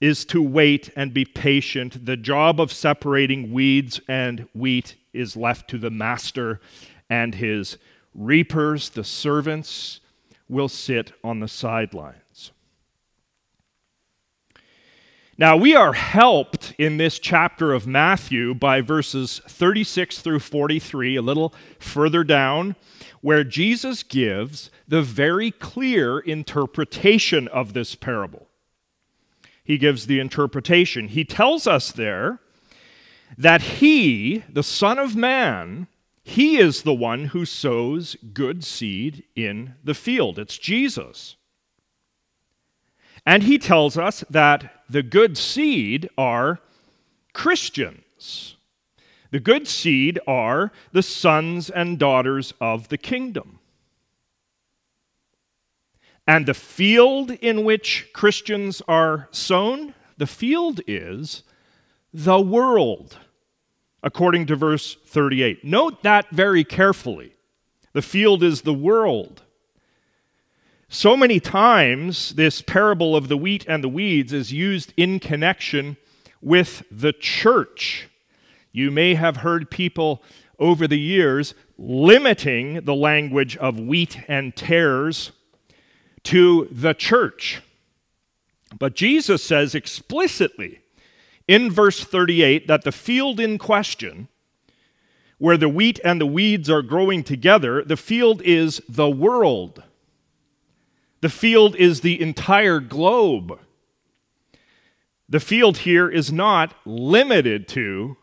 is 0.00 0.24
to 0.26 0.42
wait 0.42 0.90
and 0.96 1.14
be 1.14 1.24
patient. 1.24 2.04
The 2.06 2.16
job 2.16 2.60
of 2.60 2.72
separating 2.72 3.52
weeds 3.52 4.00
and 4.08 4.48
wheat 4.54 4.96
is 5.12 5.36
left 5.36 5.68
to 5.70 5.78
the 5.78 5.90
master 5.90 6.60
and 7.08 7.34
his 7.34 7.78
reapers, 8.14 8.90
the 8.90 9.04
servants, 9.04 10.00
will 10.48 10.68
sit 10.68 11.12
on 11.22 11.40
the 11.40 11.48
sidelines. 11.48 12.24
Now, 15.36 15.56
we 15.56 15.74
are 15.74 15.94
helped 15.94 16.74
in 16.78 16.96
this 16.96 17.18
chapter 17.18 17.72
of 17.72 17.88
Matthew 17.88 18.54
by 18.54 18.80
verses 18.80 19.40
36 19.48 20.20
through 20.20 20.38
43, 20.38 21.16
a 21.16 21.22
little 21.22 21.52
further 21.80 22.22
down, 22.22 22.76
where 23.20 23.42
Jesus 23.42 24.04
gives 24.04 24.70
the 24.86 25.02
very 25.02 25.50
clear 25.50 26.20
interpretation 26.20 27.48
of 27.48 27.72
this 27.72 27.96
parable. 27.96 28.46
He 29.64 29.76
gives 29.76 30.06
the 30.06 30.20
interpretation. 30.20 31.08
He 31.08 31.24
tells 31.24 31.66
us 31.66 31.90
there 31.90 32.38
that 33.36 33.62
he, 33.62 34.44
the 34.48 34.62
Son 34.62 35.00
of 35.00 35.16
Man, 35.16 35.88
he 36.22 36.58
is 36.58 36.82
the 36.82 36.94
one 36.94 37.26
who 37.26 37.44
sows 37.44 38.16
good 38.32 38.62
seed 38.62 39.24
in 39.34 39.74
the 39.82 39.94
field. 39.94 40.38
It's 40.38 40.58
Jesus. 40.58 41.34
And 43.26 43.43
he 43.45 43.59
tells 43.59 43.97
us 43.97 44.25
that 44.28 44.85
the 44.88 45.02
good 45.02 45.38
seed 45.38 46.09
are 46.19 46.61
Christians. 47.33 48.57
The 49.31 49.40
good 49.40 49.66
seed 49.66 50.21
are 50.26 50.73
the 50.93 51.02
sons 51.02 51.71
and 51.71 51.99
daughters 51.99 52.52
of 52.61 52.88
the 52.88 52.99
kingdom. 52.99 53.59
And 56.26 56.47
the 56.47 56.54
field 56.54 57.31
in 57.31 57.64
which 57.64 58.11
Christians 58.12 58.81
are 58.88 59.28
sown, 59.31 59.95
the 60.16 60.26
field 60.26 60.81
is 60.87 61.43
the 62.12 62.40
world, 62.40 63.19
according 64.02 64.47
to 64.47 64.57
verse 64.57 64.97
38. 65.07 65.64
Note 65.64 66.02
that 66.02 66.31
very 66.31 66.64
carefully. 66.64 67.35
The 67.93 68.02
field 68.02 68.43
is 68.43 68.62
the 68.62 68.75
world. 68.75 69.43
So 70.94 71.16
many 71.16 71.40
times, 71.40 72.36
this 72.36 72.62
parable 72.62 73.16
of 73.16 73.26
the 73.26 73.36
wheat 73.36 73.64
and 73.66 73.82
the 73.82 73.88
weeds 73.88 74.32
is 74.32 74.52
used 74.52 74.94
in 74.96 75.18
connection 75.18 75.96
with 76.40 76.84
the 76.88 77.12
church. 77.12 78.08
You 78.70 78.92
may 78.92 79.16
have 79.16 79.38
heard 79.38 79.72
people 79.72 80.22
over 80.56 80.86
the 80.86 81.00
years 81.00 81.52
limiting 81.76 82.84
the 82.84 82.94
language 82.94 83.56
of 83.56 83.80
wheat 83.80 84.20
and 84.28 84.54
tares 84.54 85.32
to 86.22 86.68
the 86.70 86.94
church. 86.94 87.60
But 88.78 88.94
Jesus 88.94 89.42
says 89.42 89.74
explicitly 89.74 90.78
in 91.48 91.72
verse 91.72 92.04
38 92.04 92.68
that 92.68 92.84
the 92.84 92.92
field 92.92 93.40
in 93.40 93.58
question, 93.58 94.28
where 95.38 95.56
the 95.56 95.68
wheat 95.68 95.98
and 96.04 96.20
the 96.20 96.26
weeds 96.26 96.70
are 96.70 96.82
growing 96.82 97.24
together, 97.24 97.82
the 97.82 97.96
field 97.96 98.40
is 98.42 98.80
the 98.88 99.10
world. 99.10 99.82
The 101.25 101.31
field 101.31 101.75
is 101.76 102.02
the 102.02 102.21
entire 102.21 102.81
globe. 102.81 103.59
The 105.26 105.40
field 105.40 105.78
here 105.78 106.07
is 106.07 106.31
not 106.31 106.75
limited 106.85 107.66
to 107.69 108.19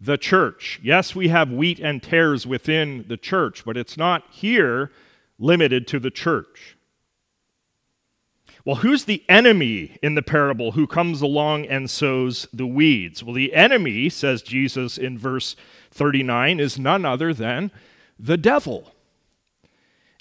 the 0.00 0.16
church. 0.16 0.78
Yes, 0.80 1.16
we 1.16 1.30
have 1.30 1.50
wheat 1.50 1.80
and 1.80 2.00
tares 2.00 2.46
within 2.46 3.06
the 3.08 3.16
church, 3.16 3.64
but 3.64 3.76
it's 3.76 3.96
not 3.96 4.22
here 4.30 4.92
limited 5.40 5.88
to 5.88 5.98
the 5.98 6.12
church. 6.12 6.76
Well, 8.64 8.76
who's 8.76 9.06
the 9.06 9.24
enemy 9.28 9.98
in 10.00 10.14
the 10.14 10.22
parable 10.22 10.70
who 10.70 10.86
comes 10.86 11.20
along 11.20 11.66
and 11.66 11.90
sows 11.90 12.46
the 12.52 12.68
weeds? 12.68 13.20
Well, 13.20 13.34
the 13.34 13.52
enemy, 13.52 14.08
says 14.10 14.42
Jesus 14.42 14.96
in 14.96 15.18
verse 15.18 15.56
39, 15.90 16.60
is 16.60 16.78
none 16.78 17.04
other 17.04 17.34
than 17.34 17.72
the 18.16 18.36
devil. 18.36 18.94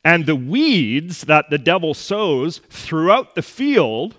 And 0.08 0.26
the 0.26 0.38
weeds 0.38 1.24
that 1.24 1.50
the 1.50 1.58
devil 1.58 1.94
sows 1.94 2.62
throughout 2.70 3.36
the 3.36 3.42
field, 3.42 4.16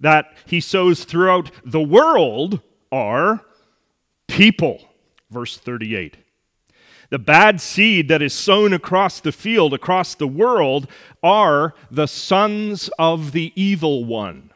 that 0.00 0.34
he 0.46 0.60
sows 0.60 1.04
throughout 1.04 1.50
the 1.62 1.82
world, 1.82 2.62
are 2.90 3.44
people. 4.28 4.88
Verse 5.30 5.58
38. 5.58 6.16
The 7.10 7.18
bad 7.18 7.60
seed 7.60 8.08
that 8.08 8.22
is 8.22 8.32
sown 8.32 8.72
across 8.72 9.20
the 9.20 9.30
field, 9.30 9.74
across 9.74 10.14
the 10.14 10.26
world, 10.26 10.88
are 11.22 11.74
the 11.90 12.06
sons 12.08 12.88
of 12.98 13.32
the 13.32 13.52
evil 13.54 14.06
one. 14.06 14.50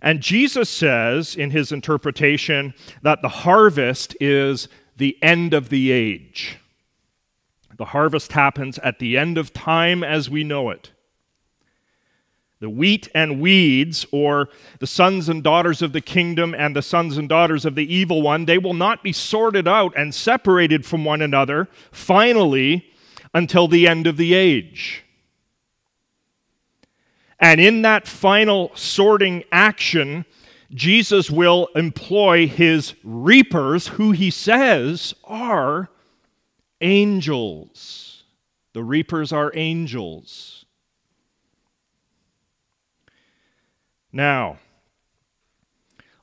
And 0.00 0.20
Jesus 0.20 0.70
says 0.70 1.34
in 1.34 1.50
his 1.50 1.72
interpretation 1.72 2.74
that 3.02 3.20
the 3.20 3.28
harvest 3.28 4.16
is 4.20 4.68
the 4.96 5.18
end 5.20 5.54
of 5.54 5.70
the 5.70 5.90
age. 5.90 6.60
The 7.82 7.86
harvest 7.86 8.30
happens 8.30 8.78
at 8.78 9.00
the 9.00 9.18
end 9.18 9.36
of 9.36 9.52
time 9.52 10.04
as 10.04 10.30
we 10.30 10.44
know 10.44 10.70
it. 10.70 10.92
The 12.60 12.70
wheat 12.70 13.08
and 13.12 13.40
weeds, 13.40 14.06
or 14.12 14.50
the 14.78 14.86
sons 14.86 15.28
and 15.28 15.42
daughters 15.42 15.82
of 15.82 15.92
the 15.92 16.00
kingdom 16.00 16.54
and 16.56 16.76
the 16.76 16.80
sons 16.80 17.18
and 17.18 17.28
daughters 17.28 17.64
of 17.64 17.74
the 17.74 17.92
evil 17.92 18.22
one, 18.22 18.44
they 18.44 18.56
will 18.56 18.72
not 18.72 19.02
be 19.02 19.10
sorted 19.10 19.66
out 19.66 19.92
and 19.96 20.14
separated 20.14 20.86
from 20.86 21.04
one 21.04 21.20
another 21.20 21.66
finally 21.90 22.86
until 23.34 23.66
the 23.66 23.88
end 23.88 24.06
of 24.06 24.16
the 24.16 24.32
age. 24.32 25.02
And 27.40 27.60
in 27.60 27.82
that 27.82 28.06
final 28.06 28.70
sorting 28.76 29.42
action, 29.50 30.24
Jesus 30.72 31.32
will 31.32 31.66
employ 31.74 32.46
his 32.46 32.94
reapers, 33.02 33.88
who 33.88 34.12
he 34.12 34.30
says 34.30 35.16
are 35.24 35.88
angels. 36.82 38.24
The 38.74 38.82
reapers 38.82 39.32
are 39.32 39.52
angels. 39.54 40.66
Now, 44.12 44.58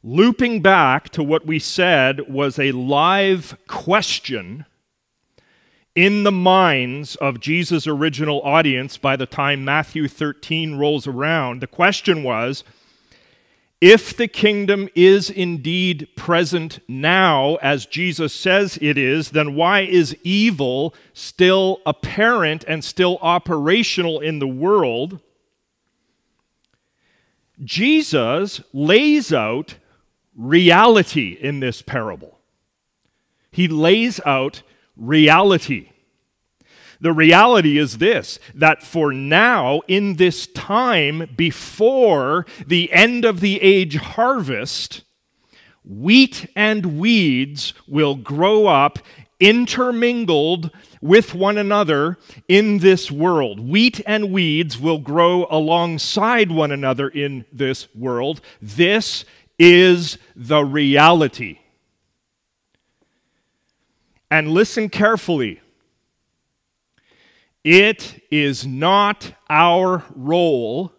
looping 0.04 0.62
back 0.62 1.10
to 1.10 1.24
what 1.24 1.46
we 1.46 1.58
said 1.58 2.32
was 2.32 2.60
a 2.60 2.72
live 2.72 3.58
question 3.68 4.66
in 5.96 6.24
the 6.24 6.32
minds 6.32 7.16
of 7.16 7.40
Jesus' 7.40 7.88
original 7.88 8.42
audience 8.44 8.98
by 8.98 9.16
the 9.16 9.26
time 9.26 9.66
Matthew 9.66 10.08
13 10.08 10.76
rolls 10.76 11.08
around, 11.08 11.62
the 11.62 11.68
question 11.68 12.24
was 12.24 12.64
if 13.82 14.16
the 14.16 14.28
kingdom 14.28 14.90
is 14.94 15.30
indeed 15.30 16.10
present 16.18 16.80
now, 16.88 17.56
as 17.62 17.86
Jesus 17.86 18.34
says 18.34 18.78
it 18.82 18.98
is, 18.98 19.32
then 19.32 19.56
why 19.56 19.82
is 19.82 20.18
evil 20.24 20.94
still 21.14 21.82
apparent 21.86 22.66
and 22.68 22.84
still 22.84 23.18
operational 23.22 24.20
in 24.20 24.40
the 24.40 24.48
world? 24.48 25.22
Jesus 27.64 28.62
lays 28.74 29.32
out 29.32 29.76
reality 30.36 31.38
in 31.40 31.62
this 31.62 31.82
parable. 31.82 32.40
He 33.52 33.68
lays 33.68 34.20
out 34.26 34.62
reality. 34.98 35.92
The 37.02 37.14
reality 37.14 37.78
is 37.78 37.98
this 37.98 38.40
that 38.54 38.84
for 38.84 39.14
now, 39.14 39.82
in 39.88 40.16
this 40.16 40.48
time 40.48 41.30
before 41.36 42.46
the 42.66 42.92
end 42.92 43.26
of 43.26 43.40
the 43.40 43.62
age 43.62 43.96
harvest, 43.96 45.04
wheat 45.86 46.50
and 46.56 47.00
weeds 47.00 47.74
will 47.88 48.16
grow 48.16 48.68
up 48.68 49.00
intermingled 49.40 50.70
with 51.02 51.34
one 51.34 51.58
another 51.58 52.18
in 52.50 52.80
this 52.80 53.10
world. 53.10 53.60
Wheat 53.60 54.02
and 54.06 54.32
weeds 54.32 54.78
will 54.78 55.00
grow 55.00 55.48
alongside 55.50 56.52
one 56.52 56.72
another 56.72 57.08
in 57.08 57.46
this 57.52 57.88
world. 57.96 58.42
This 58.62 59.24
is 59.58 60.18
the 60.36 60.64
reality. 60.64 61.60
And 64.30 64.52
listen 64.52 64.90
carefully 64.90 65.62
it 67.64 68.24
is 68.32 68.66
not 68.66 69.34
our 69.50 70.04
role 70.16 70.94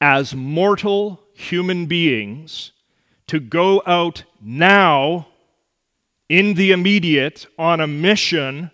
as 0.00 0.34
mortal 0.34 1.22
human 1.34 1.86
beings 1.86 2.72
to 3.26 3.40
go 3.40 3.82
out 3.86 4.24
now 4.40 5.28
in 6.28 6.54
the 6.54 6.72
immediate 6.72 7.46
on 7.58 7.80
a 7.80 7.86
mission 7.86 8.70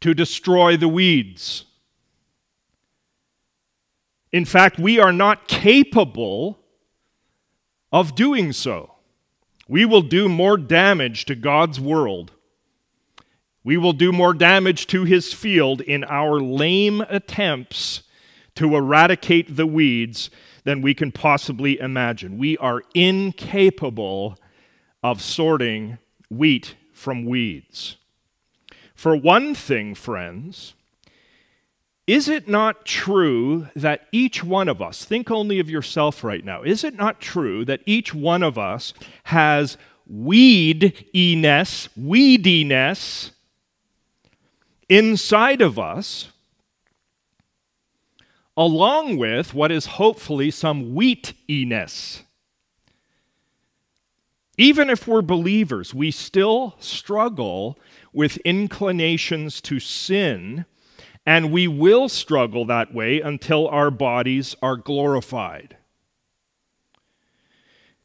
to 0.00 0.14
destroy 0.14 0.76
the 0.76 0.88
weeds. 0.88 1.64
In 4.30 4.44
fact, 4.44 4.78
we 4.78 4.98
are 4.98 5.12
not 5.12 5.48
capable 5.48 6.58
of 7.90 8.14
doing 8.14 8.52
so. 8.52 8.94
We 9.66 9.84
will 9.84 10.02
do 10.02 10.28
more 10.28 10.56
damage 10.56 11.24
to 11.26 11.34
God's 11.34 11.80
world 11.80 12.32
we 13.68 13.76
will 13.76 13.92
do 13.92 14.12
more 14.12 14.32
damage 14.32 14.86
to 14.86 15.04
his 15.04 15.34
field 15.34 15.82
in 15.82 16.02
our 16.04 16.40
lame 16.40 17.02
attempts 17.10 18.02
to 18.54 18.74
eradicate 18.74 19.56
the 19.56 19.66
weeds 19.66 20.30
than 20.64 20.80
we 20.80 20.94
can 20.94 21.12
possibly 21.12 21.78
imagine. 21.78 22.38
We 22.38 22.56
are 22.56 22.82
incapable 22.94 24.38
of 25.02 25.20
sorting 25.20 25.98
wheat 26.30 26.76
from 26.94 27.26
weeds. 27.26 27.98
For 28.94 29.14
one 29.14 29.54
thing, 29.54 29.94
friends, 29.94 30.72
Is 32.08 32.26
it 32.26 32.48
not 32.48 32.86
true 32.86 33.68
that 33.76 34.06
each 34.12 34.42
one 34.42 34.66
of 34.66 34.80
us, 34.80 35.04
think 35.04 35.30
only 35.30 35.58
of 35.58 35.68
yourself 35.68 36.24
right 36.24 36.42
now, 36.42 36.62
is 36.62 36.82
it 36.82 36.94
not 36.94 37.20
true 37.20 37.66
that 37.66 37.82
each 37.84 38.14
one 38.14 38.42
of 38.42 38.56
us 38.56 38.94
has 39.24 39.76
weediness, 40.10 41.90
weediness 42.00 43.32
inside 44.88 45.60
of 45.60 45.78
us, 45.78 46.28
along 48.56 49.16
with 49.16 49.54
what 49.54 49.70
is 49.70 49.86
hopefully 49.86 50.50
some 50.50 50.94
wheatiness? 50.94 52.22
Even 54.56 54.90
if 54.90 55.06
we're 55.06 55.22
believers, 55.22 55.94
we 55.94 56.10
still 56.10 56.74
struggle 56.80 57.78
with 58.12 58.38
inclinations 58.38 59.60
to 59.60 59.78
sin, 59.78 60.64
and 61.24 61.52
we 61.52 61.68
will 61.68 62.08
struggle 62.08 62.64
that 62.64 62.92
way 62.92 63.20
until 63.20 63.68
our 63.68 63.90
bodies 63.90 64.56
are 64.60 64.76
glorified. 64.76 65.76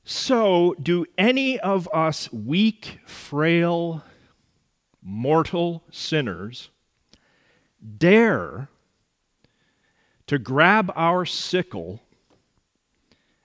So, 0.03 0.75
do 0.81 1.05
any 1.17 1.59
of 1.59 1.89
us 1.93 2.31
weak, 2.31 2.99
frail, 3.07 4.03
mortal 5.03 5.83
sinners 5.91 6.69
dare 7.97 8.69
to 10.25 10.39
grab 10.39 10.91
our 10.95 11.25
sickle 11.25 12.01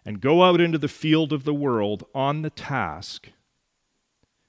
and 0.04 0.20
go 0.20 0.42
out 0.42 0.60
into 0.60 0.78
the 0.78 0.88
field 0.88 1.32
of 1.32 1.44
the 1.44 1.54
world 1.54 2.04
on 2.14 2.42
the 2.42 2.50
task 2.50 3.30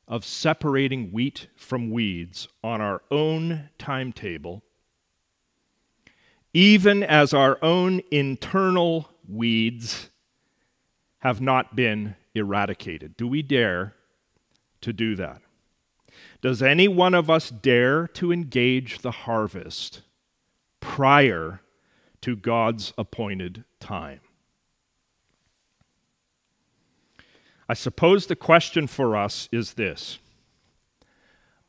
of 0.07 0.25
separating 0.25 1.11
wheat 1.11 1.47
from 1.55 1.91
weeds 1.91 2.47
on 2.63 2.81
our 2.81 3.01
own 3.11 3.69
timetable, 3.77 4.63
even 6.53 7.03
as 7.03 7.33
our 7.33 7.57
own 7.61 8.01
internal 8.09 9.09
weeds 9.27 10.09
have 11.19 11.41
not 11.41 11.75
been 11.75 12.15
eradicated? 12.33 13.17
Do 13.17 13.27
we 13.27 13.41
dare 13.41 13.93
to 14.81 14.93
do 14.93 15.15
that? 15.15 15.41
Does 16.41 16.61
any 16.61 16.87
one 16.87 17.13
of 17.13 17.29
us 17.29 17.49
dare 17.49 18.07
to 18.09 18.31
engage 18.31 18.99
the 18.99 19.11
harvest 19.11 20.01
prior 20.79 21.61
to 22.21 22.35
God's 22.35 22.93
appointed 22.97 23.63
time? 23.79 24.21
I 27.67 27.75
suppose 27.75 28.25
the 28.25 28.35
question 28.35 28.87
for 28.87 29.15
us 29.15 29.47
is 29.51 29.73
this 29.73 30.19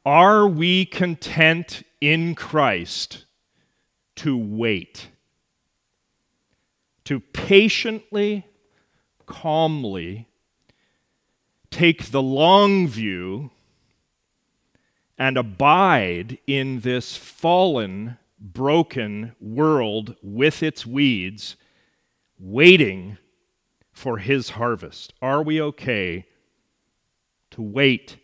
Are 0.04 0.48
we 0.48 0.86
content 0.86 1.82
in 2.00 2.34
Christ 2.34 3.26
to 4.16 4.36
wait? 4.36 5.08
To 7.04 7.20
patiently, 7.20 8.46
calmly 9.26 10.28
take 11.70 12.10
the 12.10 12.22
long 12.22 12.88
view 12.88 13.50
and 15.20 15.36
abide 15.36 16.38
in 16.46 16.80
this 16.80 17.14
fallen, 17.14 18.16
broken 18.40 19.36
world 19.38 20.16
with 20.22 20.62
its 20.62 20.86
weeds, 20.86 21.56
waiting 22.38 23.18
for 23.92 24.16
his 24.16 24.50
harvest? 24.50 25.12
Are 25.20 25.42
we 25.42 25.60
okay 25.60 26.24
to 27.50 27.60
wait? 27.60 28.16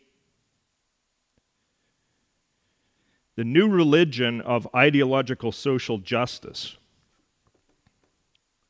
The 3.34 3.44
new 3.44 3.68
religion 3.68 4.40
of 4.40 4.66
ideological 4.74 5.52
social 5.52 5.98
justice, 5.98 6.78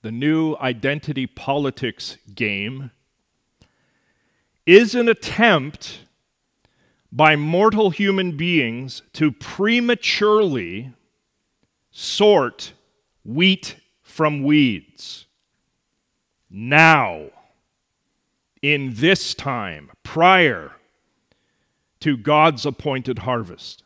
the 0.03 0.11
new 0.11 0.57
identity 0.57 1.29
politics 1.29 2.19
game, 2.35 2.91
is 4.67 4.97
an 4.97 5.09
attempt 5.09 6.01
by 7.17 7.35
mortal 7.35 7.89
human 7.89 8.37
beings 8.37 9.03
to 9.15 9.33
prematurely 9.33 10.93
sort 11.91 12.75
wheat 13.25 13.77
from 14.03 14.43
weeds 14.43 15.27
now, 16.49 17.27
in 18.63 18.95
this 18.95 19.35
time, 19.35 19.91
prior 20.03 20.73
to 22.01 22.17
God's 22.17 22.65
appointed 22.65 23.21
harvest. 23.21 23.85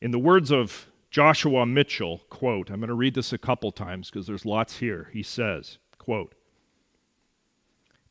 In 0.00 0.12
the 0.12 0.20
words 0.20 0.52
of 0.52 0.86
Joshua 1.10 1.66
Mitchell, 1.66 2.22
quote, 2.30 2.70
I'm 2.70 2.78
going 2.78 2.88
to 2.88 2.94
read 2.94 3.14
this 3.14 3.32
a 3.32 3.38
couple 3.38 3.72
times 3.72 4.08
because 4.08 4.28
there's 4.28 4.46
lots 4.46 4.78
here. 4.78 5.10
He 5.12 5.24
says, 5.24 5.78
quote, 5.98 6.35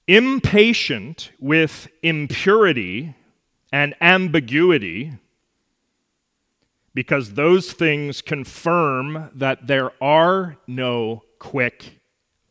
impatient 0.07 1.31
with 1.39 1.87
impurity 2.03 3.15
and 3.71 3.95
ambiguity, 3.99 5.13
because 6.93 7.33
those 7.33 7.73
things 7.73 8.21
confirm 8.21 9.29
that 9.35 9.67
there 9.67 9.91
are 10.01 10.57
no 10.67 11.23
quick 11.39 11.99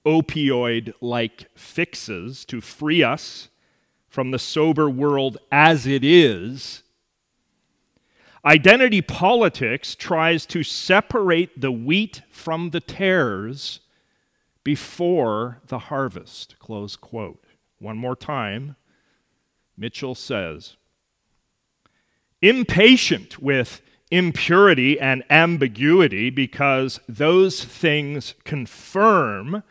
opioid 0.05 0.93
like 1.01 1.47
fixes 1.57 2.45
to 2.45 2.61
free 2.61 3.03
us 3.03 3.49
from 4.09 4.31
the 4.31 4.39
sober 4.39 4.91
world 4.91 5.39
as 5.51 5.87
it 5.87 6.05
is. 6.05 6.83
Identity 8.45 9.01
politics 9.01 9.95
tries 9.95 10.45
to 10.47 10.63
separate 10.63 11.59
the 11.59 11.73
wheat 11.73 12.21
from 12.31 12.71
the 12.71 12.81
tares 12.81 13.81
before 14.63 15.61
the 15.69 15.79
harvest. 15.79 16.59
Close 16.59 16.97
quote. 16.97 17.44
One 17.79 17.97
more 17.97 18.17
time, 18.17 18.77
Mitchell 19.77 20.15
says, 20.15 20.77
impatient 22.41 23.41
with 23.41 23.81
impurity 24.11 25.01
and 25.01 25.25
ambiguity 25.29 26.31
because 26.31 27.01
those 27.09 27.65
things 27.65 28.35
confirm 28.45 29.63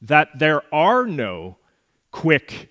that 0.00 0.38
there 0.38 0.62
are 0.72 1.06
no 1.06 1.56
quick 2.10 2.70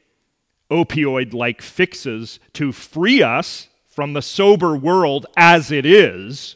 opioid 0.71 1.33
like 1.33 1.61
fixes 1.61 2.39
to 2.53 2.71
free 2.71 3.21
us 3.21 3.67
from 3.87 4.13
the 4.13 4.21
sober 4.21 4.75
world 4.75 5.25
as 5.35 5.71
it 5.71 5.85
is. 5.85 6.55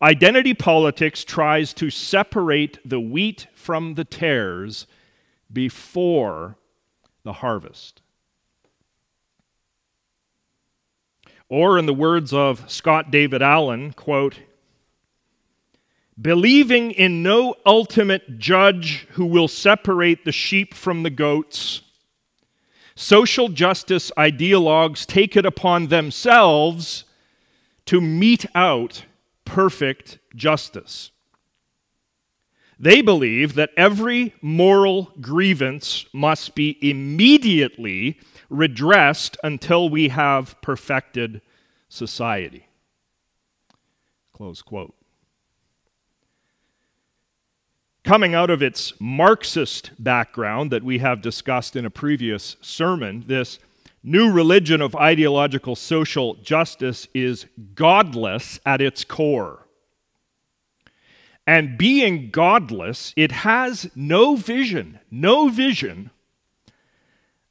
Identity 0.00 0.54
politics 0.54 1.24
tries 1.24 1.72
to 1.74 1.90
separate 1.90 2.78
the 2.88 3.00
wheat 3.00 3.46
from 3.54 3.94
the 3.94 4.04
tares 4.04 4.86
before 5.52 6.56
the 7.24 7.34
harvest. 7.34 8.02
Or, 11.48 11.78
in 11.78 11.86
the 11.86 11.94
words 11.94 12.32
of 12.32 12.70
Scott 12.70 13.10
David 13.10 13.42
Allen, 13.42 13.92
quote, 13.92 14.40
believing 16.20 16.90
in 16.90 17.22
no 17.22 17.54
ultimate 17.66 18.38
judge 18.38 19.06
who 19.12 19.26
will 19.26 19.48
separate 19.48 20.24
the 20.24 20.32
sheep 20.32 20.72
from 20.72 21.02
the 21.02 21.10
goats, 21.10 21.82
social 22.94 23.48
justice 23.48 24.10
ideologues 24.16 25.06
take 25.06 25.36
it 25.36 25.44
upon 25.44 25.88
themselves 25.88 27.04
to 27.86 28.00
mete 28.00 28.46
out 28.54 29.04
perfect 29.44 30.18
justice. 30.34 31.10
They 32.82 33.00
believe 33.00 33.54
that 33.54 33.70
every 33.76 34.34
moral 34.42 35.12
grievance 35.20 36.04
must 36.12 36.56
be 36.56 36.76
immediately 36.80 38.18
redressed 38.50 39.36
until 39.44 39.88
we 39.88 40.08
have 40.08 40.60
perfected 40.62 41.42
society. 41.88 42.66
Close 44.32 44.62
quote. 44.62 44.96
Coming 48.02 48.34
out 48.34 48.50
of 48.50 48.64
its 48.64 48.94
Marxist 48.98 49.92
background 50.00 50.72
that 50.72 50.82
we 50.82 50.98
have 50.98 51.22
discussed 51.22 51.76
in 51.76 51.86
a 51.86 51.90
previous 51.90 52.56
sermon, 52.60 53.22
this 53.28 53.60
new 54.02 54.28
religion 54.28 54.80
of 54.80 54.96
ideological 54.96 55.76
social 55.76 56.34
justice 56.34 57.06
is 57.14 57.46
godless 57.76 58.58
at 58.66 58.80
its 58.80 59.04
core. 59.04 59.61
And 61.46 61.76
being 61.76 62.30
godless, 62.30 63.12
it 63.16 63.32
has 63.32 63.90
no 63.94 64.36
vision, 64.36 65.00
no 65.10 65.48
vision 65.48 66.10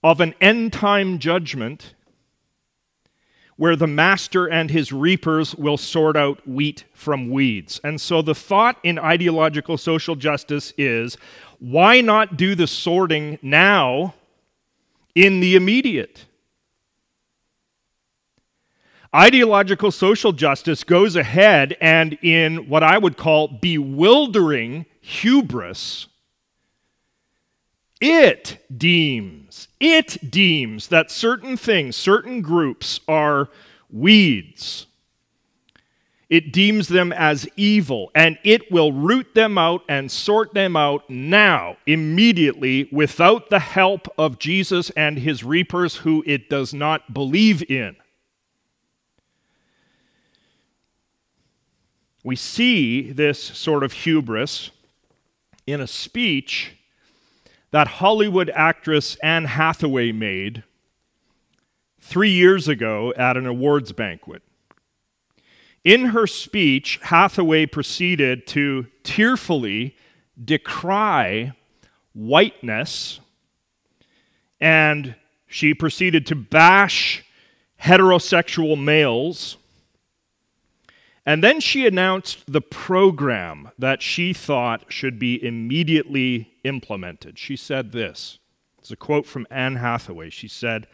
of 0.03 0.21
an 0.21 0.33
end 0.39 0.73
time 0.73 1.19
judgment 1.19 1.93
where 3.57 3.75
the 3.75 3.87
master 3.87 4.47
and 4.47 4.71
his 4.71 4.91
reapers 4.91 5.53
will 5.53 5.77
sort 5.77 6.17
out 6.17 6.47
wheat 6.47 6.83
from 6.93 7.29
weeds. 7.29 7.79
And 7.83 8.01
so 8.01 8.23
the 8.23 8.33
thought 8.33 8.77
in 8.81 8.97
ideological 8.97 9.77
social 9.77 10.15
justice 10.15 10.73
is 10.79 11.15
why 11.59 12.01
not 12.01 12.37
do 12.37 12.55
the 12.55 12.65
sorting 12.65 13.37
now 13.43 14.15
in 15.13 15.41
the 15.41 15.55
immediate? 15.55 16.25
Ideological 19.13 19.91
social 19.91 20.31
justice 20.31 20.85
goes 20.85 21.17
ahead 21.17 21.75
and, 21.81 22.17
in 22.21 22.69
what 22.69 22.81
I 22.81 22.97
would 22.97 23.17
call 23.17 23.49
bewildering 23.49 24.85
hubris, 25.01 26.07
it 27.99 28.65
deems, 28.75 29.67
it 29.79 30.31
deems 30.31 30.87
that 30.87 31.11
certain 31.11 31.57
things, 31.57 31.95
certain 31.97 32.41
groups 32.41 33.01
are 33.07 33.49
weeds. 33.89 34.87
It 36.29 36.53
deems 36.53 36.87
them 36.87 37.11
as 37.11 37.45
evil, 37.57 38.09
and 38.15 38.39
it 38.45 38.71
will 38.71 38.93
root 38.93 39.35
them 39.35 39.57
out 39.57 39.83
and 39.89 40.09
sort 40.09 40.53
them 40.53 40.77
out 40.77 41.09
now, 41.09 41.75
immediately, 41.85 42.87
without 42.89 43.49
the 43.49 43.59
help 43.59 44.07
of 44.17 44.39
Jesus 44.39 44.89
and 44.91 45.19
his 45.19 45.43
reapers 45.43 45.97
who 45.97 46.23
it 46.25 46.49
does 46.49 46.73
not 46.73 47.13
believe 47.13 47.69
in. 47.69 47.97
We 52.23 52.35
see 52.35 53.11
this 53.11 53.41
sort 53.41 53.83
of 53.83 53.93
hubris 53.93 54.69
in 55.65 55.81
a 55.81 55.87
speech 55.87 56.73
that 57.71 57.87
Hollywood 57.87 58.51
actress 58.53 59.15
Anne 59.23 59.45
Hathaway 59.45 60.11
made 60.11 60.63
three 61.99 62.29
years 62.29 62.67
ago 62.67 63.13
at 63.17 63.37
an 63.37 63.47
awards 63.47 63.91
banquet. 63.91 64.43
In 65.83 66.07
her 66.07 66.27
speech, 66.27 66.99
Hathaway 67.03 67.65
proceeded 67.65 68.45
to 68.47 68.87
tearfully 69.03 69.95
decry 70.43 71.53
whiteness, 72.13 73.19
and 74.59 75.15
she 75.47 75.73
proceeded 75.73 76.27
to 76.27 76.35
bash 76.35 77.23
heterosexual 77.81 78.79
males 78.81 79.57
and 81.25 81.43
then 81.43 81.59
she 81.59 81.85
announced 81.85 82.51
the 82.51 82.61
program 82.61 83.69
that 83.77 84.01
she 84.01 84.33
thought 84.33 84.91
should 84.91 85.19
be 85.19 85.43
immediately 85.43 86.53
implemented. 86.63 87.37
She 87.37 87.55
said 87.55 87.91
this 87.91 88.39
it's 88.79 88.91
a 88.91 88.95
quote 88.95 89.27
from 89.27 89.45
Anne 89.51 89.75
Hathaway. 89.75 90.31
She 90.31 90.47
said, 90.47 90.87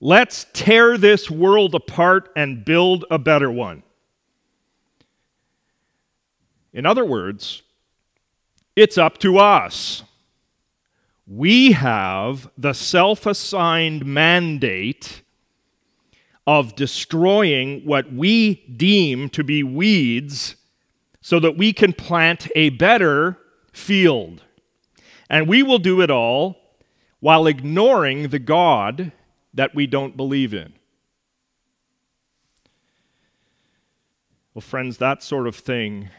Let's 0.00 0.46
tear 0.52 0.96
this 0.96 1.30
world 1.30 1.74
apart 1.74 2.30
and 2.36 2.64
build 2.64 3.04
a 3.10 3.18
better 3.18 3.50
one. 3.50 3.82
In 6.72 6.86
other 6.86 7.04
words, 7.04 7.62
it's 8.74 8.96
up 8.96 9.18
to 9.18 9.38
us. 9.38 10.04
We 11.26 11.72
have 11.72 12.50
the 12.56 12.72
self 12.72 13.26
assigned 13.26 14.06
mandate 14.06 15.21
of 16.46 16.74
destroying 16.74 17.82
what 17.84 18.12
we 18.12 18.56
deem 18.76 19.28
to 19.30 19.44
be 19.44 19.62
weeds 19.62 20.56
so 21.20 21.38
that 21.38 21.56
we 21.56 21.72
can 21.72 21.92
plant 21.92 22.48
a 22.56 22.70
better 22.70 23.38
field. 23.72 24.42
And 25.30 25.48
we 25.48 25.62
will 25.62 25.78
do 25.78 26.00
it 26.00 26.10
all 26.10 26.56
while 27.20 27.46
ignoring 27.46 28.28
the 28.28 28.40
God 28.40 29.12
that 29.54 29.74
we 29.74 29.86
don't 29.86 30.16
believe 30.16 30.52
in. 30.52 30.72
Well, 34.52 34.62
friends, 34.62 34.98
that 34.98 35.22
sort 35.22 35.46
of 35.46 35.56
thing, 35.56 36.10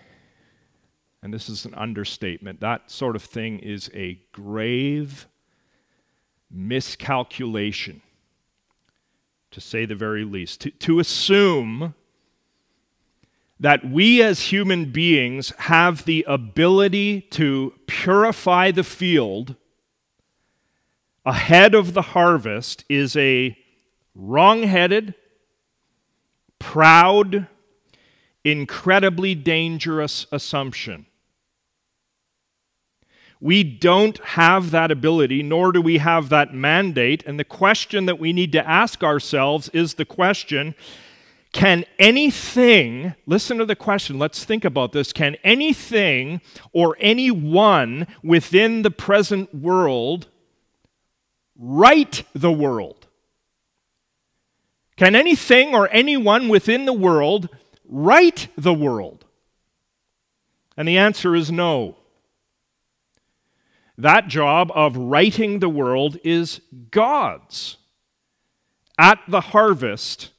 and 1.21 1.33
this 1.33 1.49
is 1.49 1.65
an 1.65 1.75
understatement, 1.75 2.61
that 2.61 2.89
sort 2.89 3.15
of 3.15 3.21
thing 3.21 3.59
is 3.59 3.91
a 3.93 4.19
grave 4.31 5.27
miscalculation 6.49 8.01
to 9.53 9.61
say 9.61 9.85
the 9.85 9.95
very 9.95 10.23
least. 10.23 10.61
To, 10.61 10.71
to 10.71 10.99
assume 10.99 11.95
that 13.59 13.89
we 13.89 14.21
as 14.21 14.51
human 14.51 14.91
beings 14.91 15.53
have 15.57 16.05
the 16.05 16.25
ability 16.27 17.21
to 17.21 17.73
purify 17.87 18.71
the 18.71 18.83
field 18.83 19.55
ahead 21.25 21.73
of 21.73 21.93
the 21.93 22.01
harvest 22.01 22.83
is 22.89 23.15
a 23.15 23.57
wrong 24.13 24.63
headed, 24.63 25.15
proud, 26.59 27.47
incredibly 28.43 29.33
dangerous 29.33 30.25
assumption. 30.31 31.05
We 33.43 33.61
don't 33.65 34.17
have 34.19 34.71
that 34.71 34.89
ability, 34.89 35.43
nor 35.43 35.73
do 35.73 35.81
we 35.81 35.97
have 35.97 36.29
that 36.29 36.53
mandate. 36.53 37.25
And 37.25 37.37
the 37.37 37.43
question 37.43 38.05
that 38.05 38.17
we 38.17 38.31
need 38.31 38.53
to 38.53 38.65
ask 38.65 39.03
ourselves 39.03 39.67
is 39.73 39.95
the 39.95 40.05
question 40.05 40.75
can 41.51 41.83
anything, 41.99 43.13
listen 43.27 43.57
to 43.57 43.65
the 43.65 43.75
question, 43.75 44.17
let's 44.17 44.45
think 44.45 44.63
about 44.63 44.93
this. 44.93 45.11
Can 45.11 45.35
anything 45.43 46.39
or 46.71 46.95
anyone 47.01 48.07
within 48.23 48.81
the 48.81 48.89
present 48.89 49.53
world 49.53 50.27
right 51.59 52.23
the 52.33 52.51
world? 52.51 53.07
Can 54.95 55.15
anything 55.15 55.75
or 55.75 55.89
anyone 55.91 56.47
within 56.47 56.85
the 56.85 56.93
world 56.93 57.49
right 57.89 58.47
the 58.57 58.73
world? 58.73 59.25
And 60.77 60.87
the 60.87 60.97
answer 60.97 61.35
is 61.35 61.51
no. 61.51 61.97
That 63.97 64.27
job 64.27 64.71
of 64.73 64.97
righting 64.97 65.59
the 65.59 65.69
world 65.69 66.17
is 66.23 66.61
God's 66.91 67.77
at 68.97 69.19
the 69.27 69.41
harvest. 69.41 70.29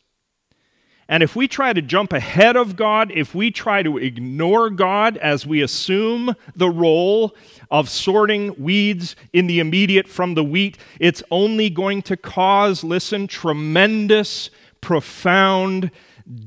And 1.08 1.22
if 1.22 1.36
we 1.36 1.46
try 1.46 1.72
to 1.72 1.82
jump 1.82 2.12
ahead 2.12 2.56
of 2.56 2.76
God, 2.76 3.12
if 3.12 3.34
we 3.34 3.50
try 3.50 3.82
to 3.82 3.98
ignore 3.98 4.70
God 4.70 5.18
as 5.18 5.46
we 5.46 5.60
assume 5.60 6.34
the 6.56 6.70
role 6.70 7.36
of 7.70 7.90
sorting 7.90 8.54
weeds 8.58 9.14
in 9.32 9.46
the 9.46 9.60
immediate 9.60 10.08
from 10.08 10.34
the 10.34 10.44
wheat, 10.44 10.78
it's 10.98 11.22
only 11.30 11.68
going 11.68 12.00
to 12.02 12.16
cause, 12.16 12.82
listen, 12.82 13.26
tremendous, 13.26 14.48
profound 14.80 15.90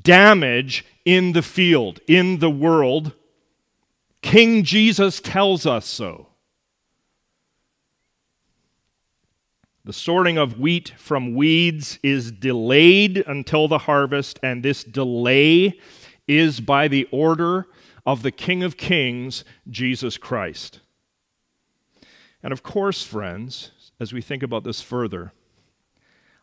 damage 0.01 0.83
in 1.05 1.33
the 1.33 1.43
field, 1.43 1.99
in 2.07 2.39
the 2.39 2.49
world. 2.49 3.13
King 4.23 4.63
Jesus 4.63 5.21
tells 5.21 5.67
us 5.67 5.85
so. 5.85 6.26
The 9.87 9.93
sorting 9.93 10.37
of 10.37 10.59
wheat 10.59 10.91
from 10.97 11.33
weeds 11.33 11.97
is 12.03 12.29
delayed 12.29 13.23
until 13.25 13.69
the 13.69 13.77
harvest, 13.77 14.37
and 14.43 14.61
this 14.61 14.83
delay 14.83 15.79
is 16.27 16.59
by 16.59 16.89
the 16.89 17.07
order 17.09 17.67
of 18.05 18.21
the 18.21 18.33
King 18.33 18.63
of 18.63 18.75
Kings, 18.75 19.45
Jesus 19.69 20.17
Christ. 20.17 20.81
And 22.43 22.51
of 22.51 22.63
course, 22.63 23.03
friends, 23.03 23.71
as 23.97 24.11
we 24.11 24.21
think 24.21 24.43
about 24.43 24.65
this 24.65 24.81
further, 24.81 25.31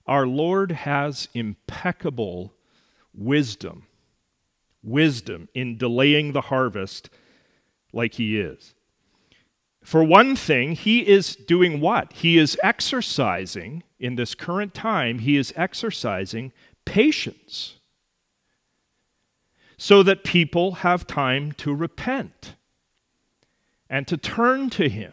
our 0.07 0.27
Lord 0.27 0.73
has 0.73 1.29
impeccable 1.35 2.55
wisdom, 3.13 3.87
wisdom 4.83 5.51
in 5.53 5.77
delaying 5.77 6.33
the 6.33 6.41
harvest 6.41 7.11
like 7.93 8.15
He 8.15 8.41
is. 8.41 8.75
For 9.85 10.03
one 10.03 10.35
thing, 10.35 10.73
he 10.73 11.07
is 11.07 11.37
doing 11.37 11.79
what? 11.79 12.15
He 12.15 12.39
is 12.39 12.59
exercising, 12.63 13.83
in 14.01 14.17
this 14.17 14.35
current 14.35 14.73
time, 14.73 15.19
he 15.19 15.37
is 15.37 15.53
exercising 15.57 16.53
patience 16.87 17.77
so 19.77 20.03
that 20.03 20.25
people 20.25 20.77
have 20.77 21.07
time 21.07 21.53
to 21.53 21.75
repent 21.75 22.55
and 23.91 24.09
to 24.09 24.17
turn 24.17 24.71
to 24.71 24.89
him. 24.89 25.13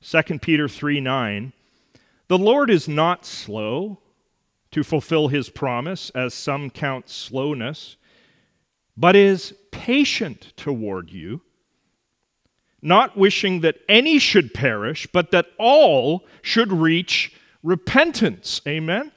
2 0.00 0.38
Peter 0.38 0.68
3 0.68 1.00
9. 1.00 1.52
The 2.28 2.38
Lord 2.38 2.70
is 2.70 2.86
not 2.86 3.26
slow 3.26 3.98
to 4.70 4.84
fulfill 4.84 5.28
his 5.28 5.50
promise, 5.50 6.10
as 6.10 6.32
some 6.32 6.70
count 6.70 7.08
slowness, 7.08 7.96
but 8.96 9.16
is 9.16 9.52
patient 9.72 10.52
toward 10.56 11.10
you 11.10 11.42
not 12.82 13.16
wishing 13.16 13.60
that 13.60 13.78
any 13.88 14.18
should 14.18 14.52
perish, 14.52 15.06
but 15.12 15.30
that 15.30 15.46
all 15.56 16.26
should 16.42 16.72
reach 16.72 17.32
repentance. 17.62 18.60
Amen? 18.66 19.12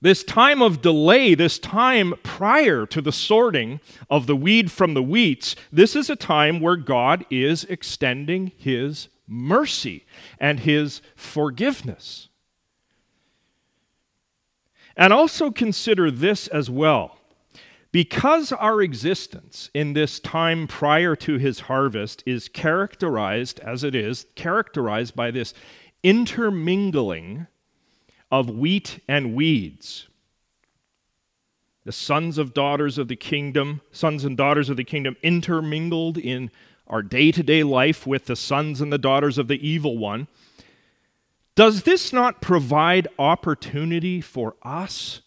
This 0.00 0.22
time 0.22 0.62
of 0.62 0.80
delay, 0.80 1.34
this 1.34 1.58
time 1.58 2.14
prior 2.22 2.86
to 2.86 3.00
the 3.00 3.12
sorting 3.12 3.80
of 4.08 4.26
the 4.26 4.36
weed 4.36 4.70
from 4.70 4.94
the 4.94 5.02
wheats, 5.02 5.56
this 5.72 5.96
is 5.96 6.08
a 6.08 6.16
time 6.16 6.60
where 6.60 6.76
God 6.76 7.26
is 7.30 7.64
extending 7.64 8.52
His 8.56 9.08
mercy 9.26 10.06
and 10.38 10.60
His 10.60 11.02
forgiveness. 11.16 12.28
And 14.96 15.12
also 15.12 15.50
consider 15.50 16.10
this 16.10 16.46
as 16.46 16.70
well 16.70 17.18
because 17.96 18.52
our 18.52 18.82
existence 18.82 19.70
in 19.72 19.94
this 19.94 20.20
time 20.20 20.66
prior 20.66 21.16
to 21.16 21.38
his 21.38 21.60
harvest 21.60 22.22
is 22.26 22.46
characterized, 22.46 23.58
as 23.60 23.82
it 23.82 23.94
is, 23.94 24.26
characterized 24.34 25.16
by 25.16 25.30
this 25.30 25.54
intermingling 26.02 27.46
of 28.30 28.50
wheat 28.50 29.00
and 29.08 29.34
weeds, 29.34 30.08
the 31.86 31.90
sons 31.90 32.36
of 32.36 32.52
daughters 32.52 32.98
of 32.98 33.08
the 33.08 33.16
kingdom, 33.16 33.80
sons 33.90 34.26
and 34.26 34.36
daughters 34.36 34.68
of 34.68 34.76
the 34.76 34.84
kingdom 34.84 35.16
intermingled 35.22 36.18
in 36.18 36.50
our 36.86 37.00
day 37.02 37.32
to 37.32 37.42
day 37.42 37.62
life 37.62 38.06
with 38.06 38.26
the 38.26 38.36
sons 38.36 38.82
and 38.82 38.92
the 38.92 38.98
daughters 38.98 39.38
of 39.38 39.48
the 39.48 39.66
evil 39.66 39.96
one. 39.96 40.28
Does 41.54 41.84
this 41.84 42.12
not 42.12 42.42
provide 42.42 43.08
opportunity 43.18 44.20
for 44.20 44.54
us 44.62 45.22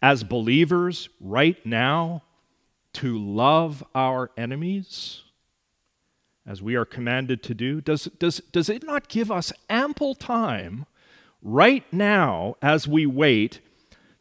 as 0.00 0.22
believers 0.22 1.08
right 1.20 1.64
now 1.66 2.22
to 2.94 3.18
love 3.18 3.84
our 3.94 4.30
enemies 4.36 5.22
as 6.46 6.62
we 6.62 6.74
are 6.74 6.84
commanded 6.84 7.42
to 7.42 7.54
do? 7.54 7.80
Does, 7.80 8.04
does, 8.18 8.40
does 8.52 8.68
it 8.68 8.84
not 8.84 9.08
give 9.08 9.30
us 9.30 9.52
ample 9.68 10.14
time 10.14 10.86
right 11.42 11.84
now 11.92 12.56
as 12.62 12.88
we 12.88 13.06
wait 13.06 13.60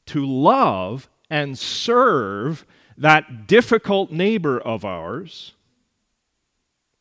to 0.07 0.25
love 0.25 1.09
and 1.29 1.57
serve 1.57 2.65
that 2.97 3.47
difficult 3.47 4.11
neighbor 4.11 4.59
of 4.59 4.83
ours 4.83 5.53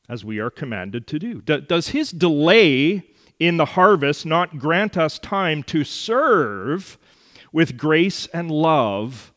as 0.08 0.24
we 0.24 0.38
are 0.38 0.50
commanded 0.50 1.06
to 1.08 1.18
do? 1.18 1.40
Does 1.40 1.88
his 1.88 2.10
delay 2.10 3.04
in 3.38 3.56
the 3.56 3.64
harvest 3.64 4.24
not 4.24 4.58
grant 4.58 4.96
us 4.96 5.18
time 5.18 5.62
to 5.64 5.84
serve 5.84 6.98
with 7.57 7.79
grace 7.79 8.27
and 8.35 8.51
love 8.51 9.33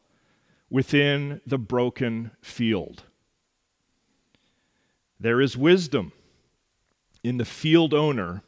within 0.70 1.40
the 1.48 1.58
broken 1.58 2.32
field? 2.42 3.04
There 5.18 5.40
is 5.40 5.56
wisdom 5.56 6.12
in 7.24 7.38
the 7.38 7.46
field 7.46 7.94
owner 7.94 8.44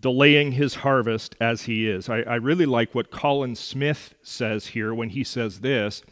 delaying 0.00 0.52
his 0.52 0.74
harvest 0.74 1.34
as 1.40 1.62
he 1.62 1.88
is. 1.88 2.10
I, 2.10 2.18
I, 2.24 2.34
really 2.34 2.66
like 2.66 2.94
what 2.94 3.10
Colin 3.10 3.54
Smith 3.54 4.16
says 4.22 4.66
here 4.66 4.92
when 4.92 5.08
he 5.08 5.24
says 5.24 5.60
this 5.60 6.02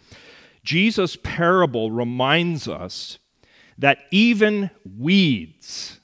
Jesus' 0.65 1.19
parable 1.23 1.91
reminds 1.91 2.69
us 2.69 3.19
that 3.77 3.99
even 4.11 4.71
weeds 4.99 6.01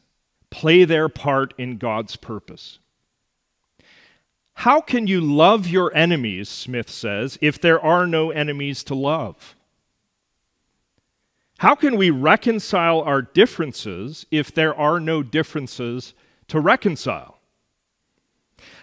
play 0.51 0.85
their 0.85 1.09
part 1.09 1.55
in 1.57 1.79
God's 1.79 2.17
purpose. 2.17 2.79
How 4.63 4.81
can 4.81 5.07
you 5.07 5.21
love 5.21 5.69
your 5.69 5.95
enemies, 5.95 6.49
Smith 6.49 6.91
says, 6.91 7.39
if 7.41 7.61
there 7.61 7.81
are 7.81 8.09
no 8.09 8.33
enemies 8.33 8.83
to 8.85 8.95
love? 8.97 9.55
How 11.59 11.77
can 11.77 11.97
we 11.97 12.11
reconcile 12.11 13.01
our 13.03 13.23
differences 13.23 14.27
if 14.33 14.53
there 14.53 14.75
are 14.75 14.99
no 14.99 15.23
differences 15.23 16.13
to 16.49 16.59
reconcile? 16.59 17.39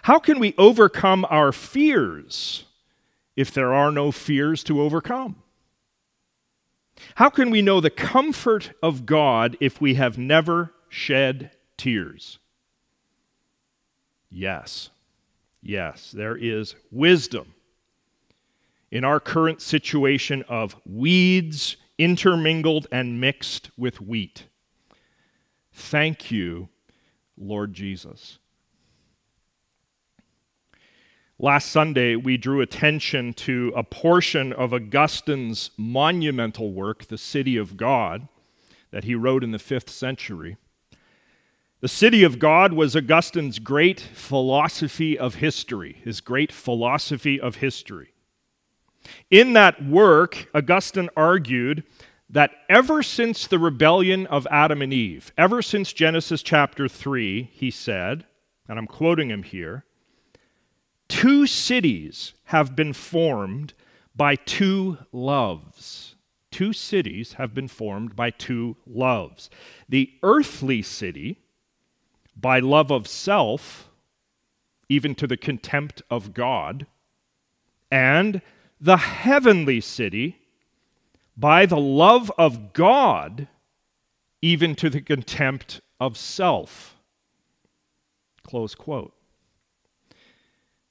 How 0.04 0.18
can 0.18 0.38
we 0.38 0.54
overcome 0.56 1.26
our 1.28 1.52
fears 1.52 2.64
if 3.36 3.52
there 3.52 3.74
are 3.74 3.92
no 3.92 4.10
fears 4.10 4.64
to 4.64 4.80
overcome? 4.80 5.42
How 7.16 7.28
can 7.28 7.50
we 7.50 7.60
know 7.60 7.82
the 7.82 7.90
comfort 7.90 8.72
of 8.82 9.04
God 9.04 9.58
if 9.60 9.78
we 9.78 9.96
have 9.96 10.16
never 10.16 10.72
shed 10.88 11.50
tears? 11.76 12.38
Yes, 14.30 14.88
yes, 15.68 16.12
there 16.12 16.36
is 16.36 16.74
wisdom 16.90 17.54
in 18.90 19.04
our 19.04 19.20
current 19.20 19.60
situation 19.60 20.44
of 20.48 20.76
weeds 20.86 21.76
intermingled 21.98 22.86
and 22.92 23.20
mixed 23.20 23.70
with 23.76 24.00
wheat. 24.00 24.44
Thank 25.72 26.30
you, 26.30 26.68
Lord 27.36 27.74
Jesus. 27.74 28.38
Last 31.38 31.70
Sunday, 31.70 32.16
we 32.16 32.38
drew 32.38 32.62
attention 32.62 33.34
to 33.34 33.70
a 33.76 33.82
portion 33.82 34.54
of 34.54 34.72
Augustine's 34.72 35.70
monumental 35.76 36.72
work, 36.72 37.08
The 37.08 37.18
City 37.18 37.58
of 37.58 37.76
God, 37.76 38.28
that 38.90 39.04
he 39.04 39.14
wrote 39.14 39.44
in 39.44 39.50
the 39.50 39.58
fifth 39.58 39.90
century. 39.90 40.56
The 41.80 41.88
City 41.88 42.22
of 42.22 42.38
God 42.38 42.72
was 42.72 42.96
Augustine's 42.96 43.58
great 43.58 44.00
philosophy 44.00 45.18
of 45.18 45.36
history, 45.36 46.00
his 46.02 46.22
great 46.22 46.50
philosophy 46.50 47.38
of 47.38 47.56
history. 47.56 48.14
In 49.30 49.52
that 49.52 49.84
work, 49.84 50.48
Augustine 50.54 51.10
argued 51.14 51.84
that 52.30 52.50
ever 52.70 53.02
since 53.02 53.46
the 53.46 53.58
rebellion 53.58 54.26
of 54.28 54.46
Adam 54.50 54.80
and 54.80 54.92
Eve, 54.92 55.32
ever 55.36 55.60
since 55.60 55.92
Genesis 55.92 56.42
chapter 56.42 56.88
3, 56.88 57.50
he 57.52 57.70
said, 57.70 58.24
and 58.68 58.78
I'm 58.78 58.86
quoting 58.86 59.30
him 59.30 59.42
here, 59.42 59.84
Two 61.08 61.46
cities 61.46 62.32
have 62.44 62.74
been 62.74 62.92
formed 62.92 63.74
by 64.14 64.34
two 64.34 64.98
loves. 65.12 66.16
Two 66.50 66.72
cities 66.72 67.34
have 67.34 67.54
been 67.54 67.68
formed 67.68 68.16
by 68.16 68.30
two 68.30 68.76
loves. 68.86 69.50
The 69.88 70.10
earthly 70.22 70.82
city, 70.82 71.42
by 72.36 72.58
love 72.58 72.90
of 72.90 73.06
self, 73.06 73.88
even 74.88 75.14
to 75.14 75.26
the 75.26 75.36
contempt 75.36 76.02
of 76.10 76.34
God, 76.34 76.86
and 77.90 78.42
the 78.80 78.98
heavenly 78.98 79.80
city, 79.80 80.38
by 81.36 81.66
the 81.66 81.78
love 81.78 82.30
of 82.38 82.72
God, 82.72 83.48
even 84.42 84.74
to 84.76 84.90
the 84.90 85.00
contempt 85.00 85.80
of 85.98 86.16
self. 86.16 86.96
Close 88.42 88.74
quote. 88.74 89.12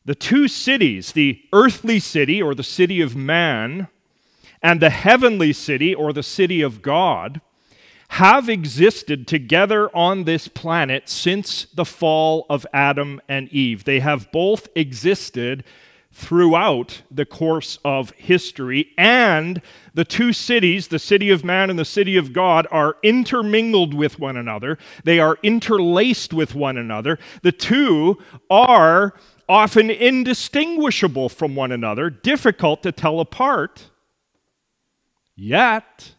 The 0.04 0.16
two 0.16 0.48
cities, 0.48 1.14
the 1.14 1.42
earthly 1.52 2.00
city 2.00 2.42
or 2.42 2.54
the 2.54 2.64
city 2.64 3.02
of 3.02 3.16
man, 3.16 3.88
and 4.62 4.82
the 4.82 4.90
heavenly 4.90 5.54
city 5.54 5.94
or 5.96 6.12
the 6.12 6.24
city 6.24 6.62
of 6.62 6.82
God, 6.82 7.42
have 8.10 8.50
existed 8.50 9.28
together 9.28 9.90
on 9.96 10.24
this 10.24 10.48
planet 10.48 11.10
since 11.10 11.66
the 11.74 11.86
fall 11.86 12.46
of 12.50 12.66
Adam 12.74 13.22
and 13.28 13.50
Eve. 13.50 13.84
They 13.84 14.00
have 14.00 14.32
both 14.32 14.68
existed 14.76 15.64
throughout 16.16 17.02
the 17.12 17.26
course 17.26 17.78
of 17.84 18.12
history, 18.12 18.94
and 18.98 19.62
the 19.94 20.06
two 20.06 20.32
cities, 20.32 20.88
the 20.88 20.98
city 20.98 21.30
of 21.30 21.44
man 21.44 21.70
and 21.70 21.78
the 21.78 21.84
city 21.84 22.16
of 22.16 22.32
God, 22.32 22.66
are 22.72 22.96
intermingled 23.04 23.94
with 23.94 24.18
one 24.18 24.38
another. 24.38 24.78
They 25.04 25.20
are 25.20 25.38
interlaced 25.44 26.34
with 26.34 26.56
one 26.56 26.78
another. 26.78 27.20
The 27.42 27.52
two 27.52 28.18
are 28.50 29.14
often 29.50 29.90
indistinguishable 29.90 31.28
from 31.28 31.54
one 31.54 31.74
another, 31.74 32.10
difficult 32.10 32.82
to 32.84 32.94
tell 32.94 33.20
apart. 33.20 33.90
Yet, 35.36 36.15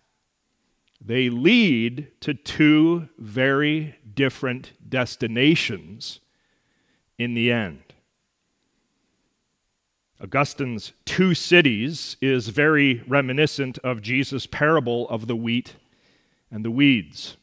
they 1.07 1.31
lead 1.31 2.09
to 2.21 2.35
two 2.35 3.09
very 3.17 3.95
different 4.13 4.73
destinations 4.89 6.19
in 7.17 7.35
the 7.35 7.53
end. 7.53 7.81
Augustine's 10.21 10.93
two 11.05 11.33
cities 11.33 12.17
is 12.21 12.49
very 12.49 13.05
reminiscent 13.07 13.79
of 13.79 14.03
Jesus' 14.03 14.47
parable 14.47 15.09
of 15.09 15.29
the 15.29 15.37
wheat 15.37 15.77
and 16.51 16.65
the 16.65 16.71
weeds. 16.71 17.37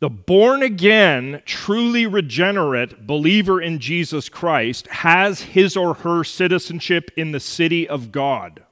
The 0.00 0.10
born 0.10 0.62
again, 0.62 1.42
truly 1.44 2.06
regenerate 2.06 3.08
believer 3.08 3.60
in 3.60 3.80
Jesus 3.80 4.28
Christ 4.28 4.86
has 4.88 5.40
his 5.40 5.76
or 5.76 5.94
her 5.94 6.22
citizenship 6.22 7.10
in 7.16 7.32
the 7.32 7.40
city 7.40 7.88
of 7.88 8.12
God. 8.12 8.62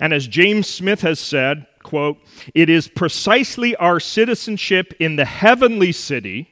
And 0.00 0.12
as 0.12 0.26
James 0.26 0.66
Smith 0.68 1.02
has 1.02 1.20
said, 1.20 1.66
quote, 1.82 2.18
it 2.54 2.68
is 2.68 2.88
precisely 2.88 3.76
our 3.76 4.00
citizenship 4.00 4.94
in 4.98 5.16
the 5.16 5.24
heavenly 5.24 5.92
city 5.92 6.50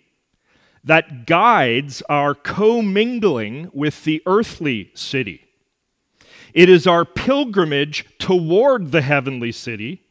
that 0.85 1.27
guides 1.27 2.03
our 2.09 2.35
commingling 2.35 3.71
with 3.73 4.05
the 4.05 4.23
earthly 4.27 4.91
city. 4.95 5.45
It 6.55 6.69
is 6.69 6.87
our 6.87 7.05
pilgrimage 7.05 8.07
toward 8.19 8.93
the 8.93 9.03
heavenly 9.03 9.53
city 9.53 10.03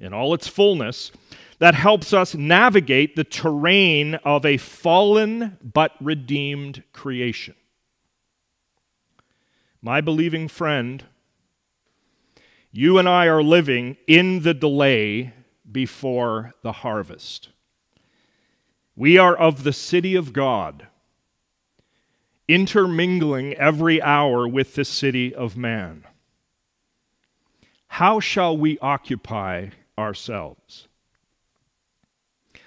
in 0.00 0.12
all 0.12 0.34
its 0.34 0.48
fullness 0.48 1.12
that 1.58 1.74
helps 1.74 2.12
us 2.12 2.34
navigate 2.34 3.14
the 3.14 3.24
terrain 3.24 4.16
of 4.16 4.44
a 4.44 4.56
fallen 4.56 5.56
but 5.62 5.92
redeemed 6.00 6.82
creation. 6.92 7.54
My 9.80 10.00
believing 10.00 10.48
friend, 10.48 11.04
you 12.76 12.98
and 12.98 13.08
I 13.08 13.26
are 13.26 13.40
living 13.40 13.96
in 14.08 14.40
the 14.40 14.52
delay 14.52 15.32
before 15.70 16.54
the 16.62 16.72
harvest. 16.72 17.50
We 18.96 19.16
are 19.16 19.36
of 19.36 19.62
the 19.62 19.72
city 19.72 20.16
of 20.16 20.32
God, 20.32 20.88
intermingling 22.48 23.54
every 23.54 24.02
hour 24.02 24.48
with 24.48 24.74
the 24.74 24.84
city 24.84 25.32
of 25.32 25.56
man. 25.56 26.02
How 27.86 28.18
shall 28.18 28.56
we 28.56 28.76
occupy 28.80 29.68
ourselves? 29.96 30.88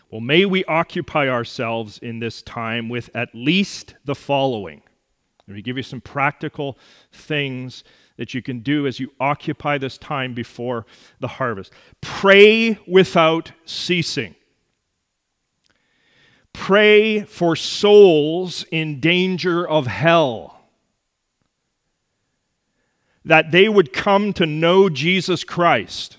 Well, 0.10 0.22
may 0.22 0.46
we 0.46 0.64
occupy 0.66 1.28
ourselves 1.28 1.98
in 1.98 2.20
this 2.20 2.42
time 2.42 2.88
with 2.88 3.10
at 3.14 3.36
least 3.36 3.96
the 4.06 4.16
following. 4.16 4.84
Let 5.50 5.56
me 5.56 5.62
give 5.62 5.76
you 5.76 5.84
some 5.84 6.00
practical 6.00 6.78
things 7.12 7.84
that 8.18 8.34
you 8.34 8.42
can 8.42 8.60
do 8.60 8.86
as 8.86 9.00
you 9.00 9.12
occupy 9.20 9.78
this 9.78 9.98
time 9.98 10.34
before 10.34 10.86
the 11.20 11.28
harvest. 11.28 11.72
Pray 12.02 12.80
without 12.88 13.52
ceasing. 13.66 14.36
Pray 16.54 17.22
for 17.22 17.56
souls 17.56 18.66
in 18.72 19.00
danger 19.00 19.68
of 19.68 19.86
hell. 19.88 20.60
That 23.24 23.52
they 23.52 23.70
would 23.70 23.94
come 23.94 24.34
to 24.34 24.46
know 24.46 24.90
Jesus 24.90 25.44
Christ, 25.44 26.18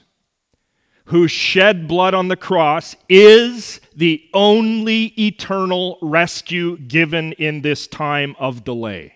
who 1.07 1.27
shed 1.27 1.89
blood 1.89 2.15
on 2.15 2.29
the 2.29 2.37
cross, 2.37 2.95
is 3.09 3.81
the 3.97 4.23
only 4.33 5.07
eternal 5.19 5.99
rescue 6.01 6.79
given 6.79 7.33
in 7.33 7.63
this 7.63 7.87
time 7.89 8.37
of 8.39 8.63
delay. 8.63 9.15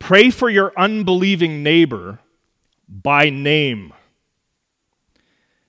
Pray 0.00 0.30
for 0.30 0.50
your 0.50 0.72
unbelieving 0.76 1.62
neighbor 1.62 2.18
by 2.88 3.30
name, 3.30 3.92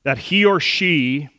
that 0.03 0.17
he 0.17 0.43
or 0.43 0.59
she 0.59 1.29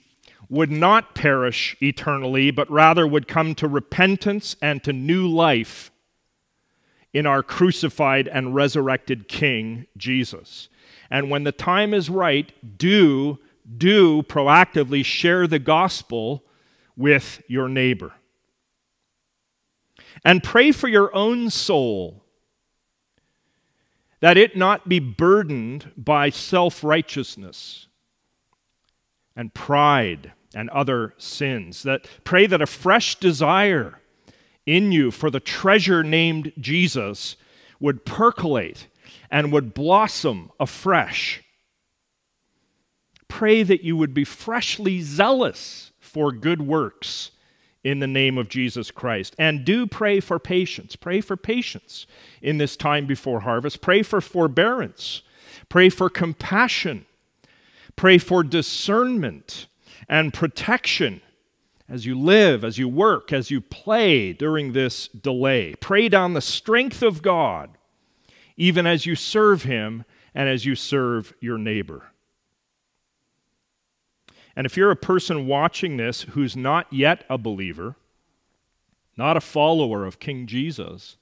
would 0.48 0.70
not 0.70 1.14
perish 1.14 1.74
eternally, 1.82 2.52
but 2.52 2.70
rather 2.70 3.06
would 3.06 3.26
come 3.26 3.54
to 3.56 3.66
repentance 3.66 4.54
and 4.62 4.84
to 4.84 4.92
new 4.92 5.26
life 5.26 5.90
in 7.12 7.26
our 7.26 7.42
crucified 7.42 8.28
and 8.28 8.54
resurrected 8.54 9.26
King, 9.26 9.86
Jesus. 9.96 10.68
And 11.10 11.30
when 11.30 11.44
the 11.44 11.52
time 11.52 11.92
is 11.92 12.08
right, 12.08 12.52
do, 12.78 13.38
do 13.78 14.22
proactively 14.22 15.04
share 15.04 15.46
the 15.46 15.58
gospel 15.58 16.44
with 16.96 17.42
your 17.48 17.68
neighbor. 17.68 18.12
And 20.24 20.42
pray 20.42 20.70
for 20.70 20.88
your 20.88 21.14
own 21.14 21.50
soul 21.50 22.21
that 24.22 24.38
it 24.38 24.56
not 24.56 24.88
be 24.88 25.00
burdened 25.00 25.90
by 25.96 26.30
self 26.30 26.82
righteousness 26.84 27.88
and 29.34 29.52
pride 29.52 30.32
and 30.54 30.70
other 30.70 31.12
sins. 31.18 31.82
That 31.82 32.06
pray 32.22 32.46
that 32.46 32.62
a 32.62 32.66
fresh 32.66 33.16
desire 33.16 34.00
in 34.64 34.92
you 34.92 35.10
for 35.10 35.28
the 35.28 35.40
treasure 35.40 36.04
named 36.04 36.52
Jesus 36.56 37.36
would 37.80 38.04
percolate 38.04 38.86
and 39.28 39.52
would 39.52 39.74
blossom 39.74 40.52
afresh. 40.60 41.42
Pray 43.26 43.64
that 43.64 43.82
you 43.82 43.96
would 43.96 44.14
be 44.14 44.24
freshly 44.24 45.00
zealous 45.00 45.90
for 45.98 46.30
good 46.30 46.62
works 46.62 47.31
in 47.84 47.98
the 47.98 48.06
name 48.06 48.38
of 48.38 48.48
Jesus 48.48 48.90
Christ. 48.90 49.34
And 49.38 49.64
do 49.64 49.86
pray 49.86 50.20
for 50.20 50.38
patience. 50.38 50.96
Pray 50.96 51.20
for 51.20 51.36
patience 51.36 52.06
in 52.40 52.58
this 52.58 52.76
time 52.76 53.06
before 53.06 53.40
harvest. 53.40 53.80
Pray 53.80 54.02
for 54.02 54.20
forbearance. 54.20 55.22
Pray 55.68 55.88
for 55.88 56.08
compassion. 56.08 57.06
Pray 57.96 58.18
for 58.18 58.42
discernment 58.42 59.66
and 60.08 60.32
protection 60.32 61.20
as 61.88 62.06
you 62.06 62.18
live, 62.18 62.64
as 62.64 62.78
you 62.78 62.88
work, 62.88 63.32
as 63.32 63.50
you 63.50 63.60
play 63.60 64.32
during 64.32 64.72
this 64.72 65.08
delay. 65.08 65.74
Pray 65.74 66.08
down 66.08 66.32
the 66.32 66.40
strength 66.40 67.02
of 67.02 67.20
God, 67.20 67.70
even 68.56 68.86
as 68.86 69.04
you 69.04 69.14
serve 69.14 69.64
Him 69.64 70.04
and 70.34 70.48
as 70.48 70.64
you 70.64 70.74
serve 70.74 71.34
your 71.40 71.58
neighbor. 71.58 72.11
And 74.54 74.66
if 74.66 74.76
you're 74.76 74.90
a 74.90 74.96
person 74.96 75.46
watching 75.46 75.96
this 75.96 76.22
who's 76.22 76.56
not 76.56 76.92
yet 76.92 77.24
a 77.28 77.38
believer, 77.38 77.96
not 79.16 79.36
a 79.36 79.40
follower 79.40 80.04
of 80.04 80.20
King 80.20 80.46
Jesus, 80.46 81.16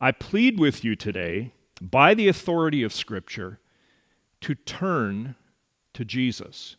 I 0.00 0.12
plead 0.12 0.58
with 0.58 0.84
you 0.84 0.96
today, 0.96 1.52
by 1.80 2.14
the 2.14 2.28
authority 2.28 2.82
of 2.82 2.92
Scripture, 2.92 3.58
to 4.42 4.54
turn 4.54 5.34
to 5.94 6.04
Jesus 6.04 6.76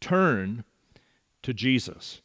turn 0.00 0.64
to 1.42 1.52
Jesus. 1.52 2.20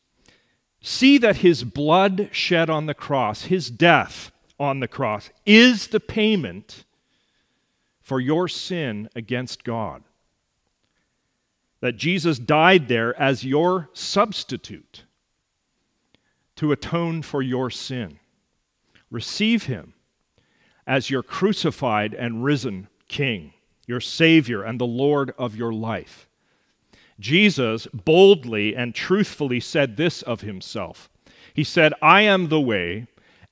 See 0.81 1.17
that 1.17 1.37
his 1.37 1.63
blood 1.63 2.29
shed 2.31 2.69
on 2.69 2.85
the 2.85 2.93
cross, 2.93 3.45
his 3.45 3.69
death 3.69 4.31
on 4.59 4.79
the 4.79 4.87
cross, 4.87 5.29
is 5.45 5.87
the 5.87 5.99
payment 5.99 6.85
for 8.01 8.19
your 8.19 8.47
sin 8.47 9.09
against 9.15 9.63
God. 9.63 10.03
That 11.81 11.97
Jesus 11.97 12.39
died 12.39 12.87
there 12.87 13.19
as 13.19 13.43
your 13.43 13.89
substitute 13.93 15.03
to 16.55 16.71
atone 16.71 17.21
for 17.21 17.41
your 17.41 17.69
sin. 17.69 18.19
Receive 19.09 19.65
him 19.65 19.93
as 20.87 21.09
your 21.09 21.23
crucified 21.23 22.13
and 22.13 22.43
risen 22.43 22.87
King, 23.07 23.53
your 23.87 23.99
Savior 23.99 24.63
and 24.63 24.79
the 24.79 24.85
Lord 24.85 25.33
of 25.37 25.55
your 25.55 25.73
life. 25.73 26.27
Jesus 27.19 27.87
boldly 27.93 28.75
and 28.75 28.95
truthfully 28.95 29.59
said 29.59 29.97
this 29.97 30.21
of 30.21 30.41
himself 30.41 31.09
He 31.53 31.63
said, 31.63 31.93
I 32.01 32.21
am 32.21 32.49
the 32.49 32.61
way 32.61 33.07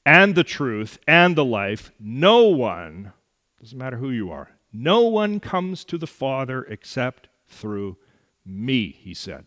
and 0.06 0.36
the 0.36 0.44
truth 0.44 0.98
and 1.08 1.36
the 1.36 1.46
life. 1.46 1.92
No 2.00 2.44
one, 2.44 3.14
doesn't 3.62 3.78
matter 3.78 3.98
who 3.98 4.10
you 4.10 4.32
are, 4.32 4.52
no 4.72 5.02
one 5.02 5.40
comes 5.40 5.84
to 5.86 5.98
the 5.98 6.08
Father 6.08 6.64
except 6.64 7.28
through 7.48 7.98
me, 8.46 8.98
he 9.00 9.14
said. 9.14 9.46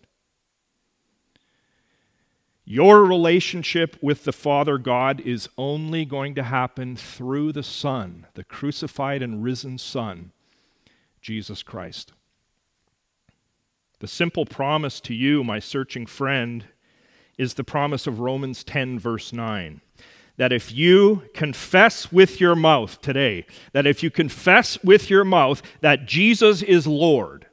Your 2.64 3.04
relationship 3.04 3.96
with 4.00 4.24
the 4.24 4.32
Father 4.32 4.78
God 4.78 5.20
is 5.20 5.48
only 5.58 6.04
going 6.04 6.34
to 6.36 6.44
happen 6.44 6.94
through 6.94 7.52
the 7.52 7.62
Son, 7.62 8.26
the 8.34 8.44
crucified 8.44 9.20
and 9.20 9.42
risen 9.42 9.78
Son, 9.78 10.30
Jesus 11.20 11.62
Christ. 11.62 12.12
The 13.98 14.08
simple 14.08 14.46
promise 14.46 15.00
to 15.00 15.14
you, 15.14 15.42
my 15.42 15.58
searching 15.58 16.06
friend, 16.06 16.64
is 17.36 17.54
the 17.54 17.64
promise 17.64 18.06
of 18.06 18.20
Romans 18.20 18.62
10, 18.64 18.98
verse 18.98 19.32
9. 19.32 19.80
That 20.36 20.52
if 20.52 20.72
you 20.72 21.24
confess 21.34 22.10
with 22.10 22.40
your 22.40 22.56
mouth 22.56 23.00
today, 23.00 23.44
that 23.72 23.86
if 23.86 24.02
you 24.02 24.10
confess 24.10 24.82
with 24.82 25.10
your 25.10 25.24
mouth 25.24 25.62
that 25.82 26.06
Jesus 26.06 26.62
is 26.62 26.86
Lord, 26.86 27.46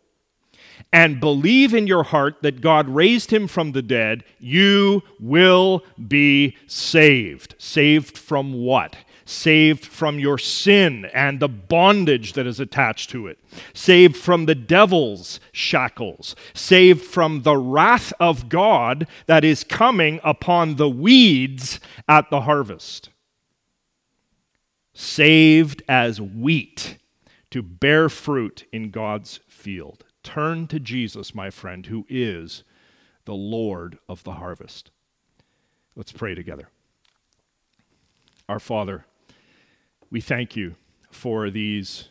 and 0.92 1.20
believe 1.20 1.74
in 1.74 1.88
your 1.88 2.04
heart 2.04 2.38
that 2.42 2.62
God 2.62 2.90
raised 2.90 3.32
him 3.32 3.48
from 3.48 3.74
the 3.74 3.82
dead, 3.82 4.24
you 4.40 5.04
will 5.20 5.84
be 6.08 6.56
saved. 6.68 7.56
Saved 7.58 8.18
from 8.18 8.54
what? 8.54 8.96
saved 9.30 9.86
from 9.86 10.20
your 10.20 10.38
sin 10.38 11.06
and 11.14 11.40
the 11.40 11.48
bondage 11.48 12.34
that 12.34 12.48
is 12.48 12.60
attached 12.60 13.10
to 13.12 13.28
it, 13.28 13.38
saved 13.74 14.18
from 14.18 14.46
the 14.46 14.56
devil's 14.56 15.40
shackles, 15.52 16.36
saved 16.54 17.02
from 17.02 17.44
the 17.44 17.58
wrath 17.58 18.12
of 18.20 18.50
God 18.50 19.08
that 19.28 19.44
is 19.44 19.64
coming 19.64 20.20
upon 20.24 20.76
the 20.76 20.90
weeds 20.90 21.80
at 22.08 22.30
the 22.30 22.42
harvest, 22.42 23.10
saved 24.94 25.84
as 25.88 26.20
wheat 26.20 26.98
to 27.52 27.62
bear 27.62 28.10
fruit 28.10 28.66
in 28.72 28.90
God's 28.90 29.40
field. 29.48 30.06
Turn 30.30 30.68
to 30.68 30.80
Jesus, 30.80 31.34
my 31.34 31.50
friend, 31.50 31.88
who 31.88 32.06
is 32.08 32.64
the 33.26 33.34
Lord 33.34 33.98
of 34.08 34.24
the 34.24 34.34
harvest. 34.34 34.92
Let's 35.96 36.12
pray 36.12 36.36
together. 36.36 36.70
Our 38.48 38.60
Father, 38.60 39.06
we 40.12 40.22
thank 40.22 40.56
you 40.56 40.76
for 41.10 41.50
these 41.50 42.10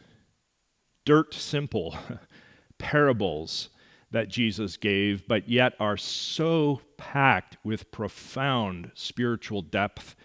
dirt 1.05 1.33
simple 1.33 1.97
parables 2.79 3.69
that 4.11 4.27
Jesus 4.27 4.77
gave, 4.77 5.29
but 5.29 5.49
yet 5.49 5.75
are 5.79 5.97
so 5.97 6.81
packed 6.97 7.57
with 7.62 7.93
profound 7.93 8.91
spiritual 8.95 9.62
depth 9.62 10.16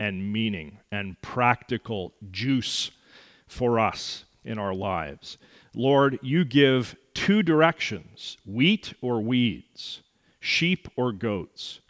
and 0.00 0.32
meaning 0.32 0.80
and 0.90 1.22
practical 1.22 2.12
juice 2.28 2.90
for 3.46 3.78
us 3.78 4.24
in 4.44 4.58
our 4.58 4.74
lives. 4.74 5.38
Lord, 5.76 6.18
you 6.22 6.44
give 6.44 6.96
two 7.16 7.42
directions 7.42 8.36
wheat 8.44 8.92
or 9.00 9.20
weeds, 9.20 10.02
sheep 10.38 10.86
or 10.96 11.12
goats. 11.12 11.80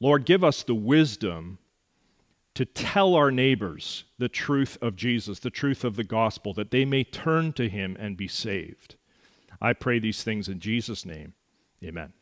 Lord, 0.00 0.26
give 0.26 0.44
us 0.44 0.62
the 0.62 0.74
wisdom 0.74 1.58
to 2.54 2.66
tell 2.66 3.14
our 3.14 3.30
neighbors 3.30 4.04
the 4.18 4.28
truth 4.28 4.76
of 4.82 4.96
Jesus, 4.96 5.38
the 5.38 5.48
truth 5.48 5.82
of 5.82 5.96
the 5.96 6.04
gospel, 6.04 6.52
that 6.52 6.70
they 6.70 6.84
may 6.84 7.02
turn 7.02 7.54
to 7.54 7.70
him 7.70 7.96
and 7.98 8.16
be 8.16 8.28
saved. 8.28 8.96
I 9.62 9.72
pray 9.72 9.98
these 9.98 10.22
things 10.22 10.46
in 10.46 10.60
Jesus' 10.60 11.06
name. 11.06 11.32
Amen. 11.82 12.12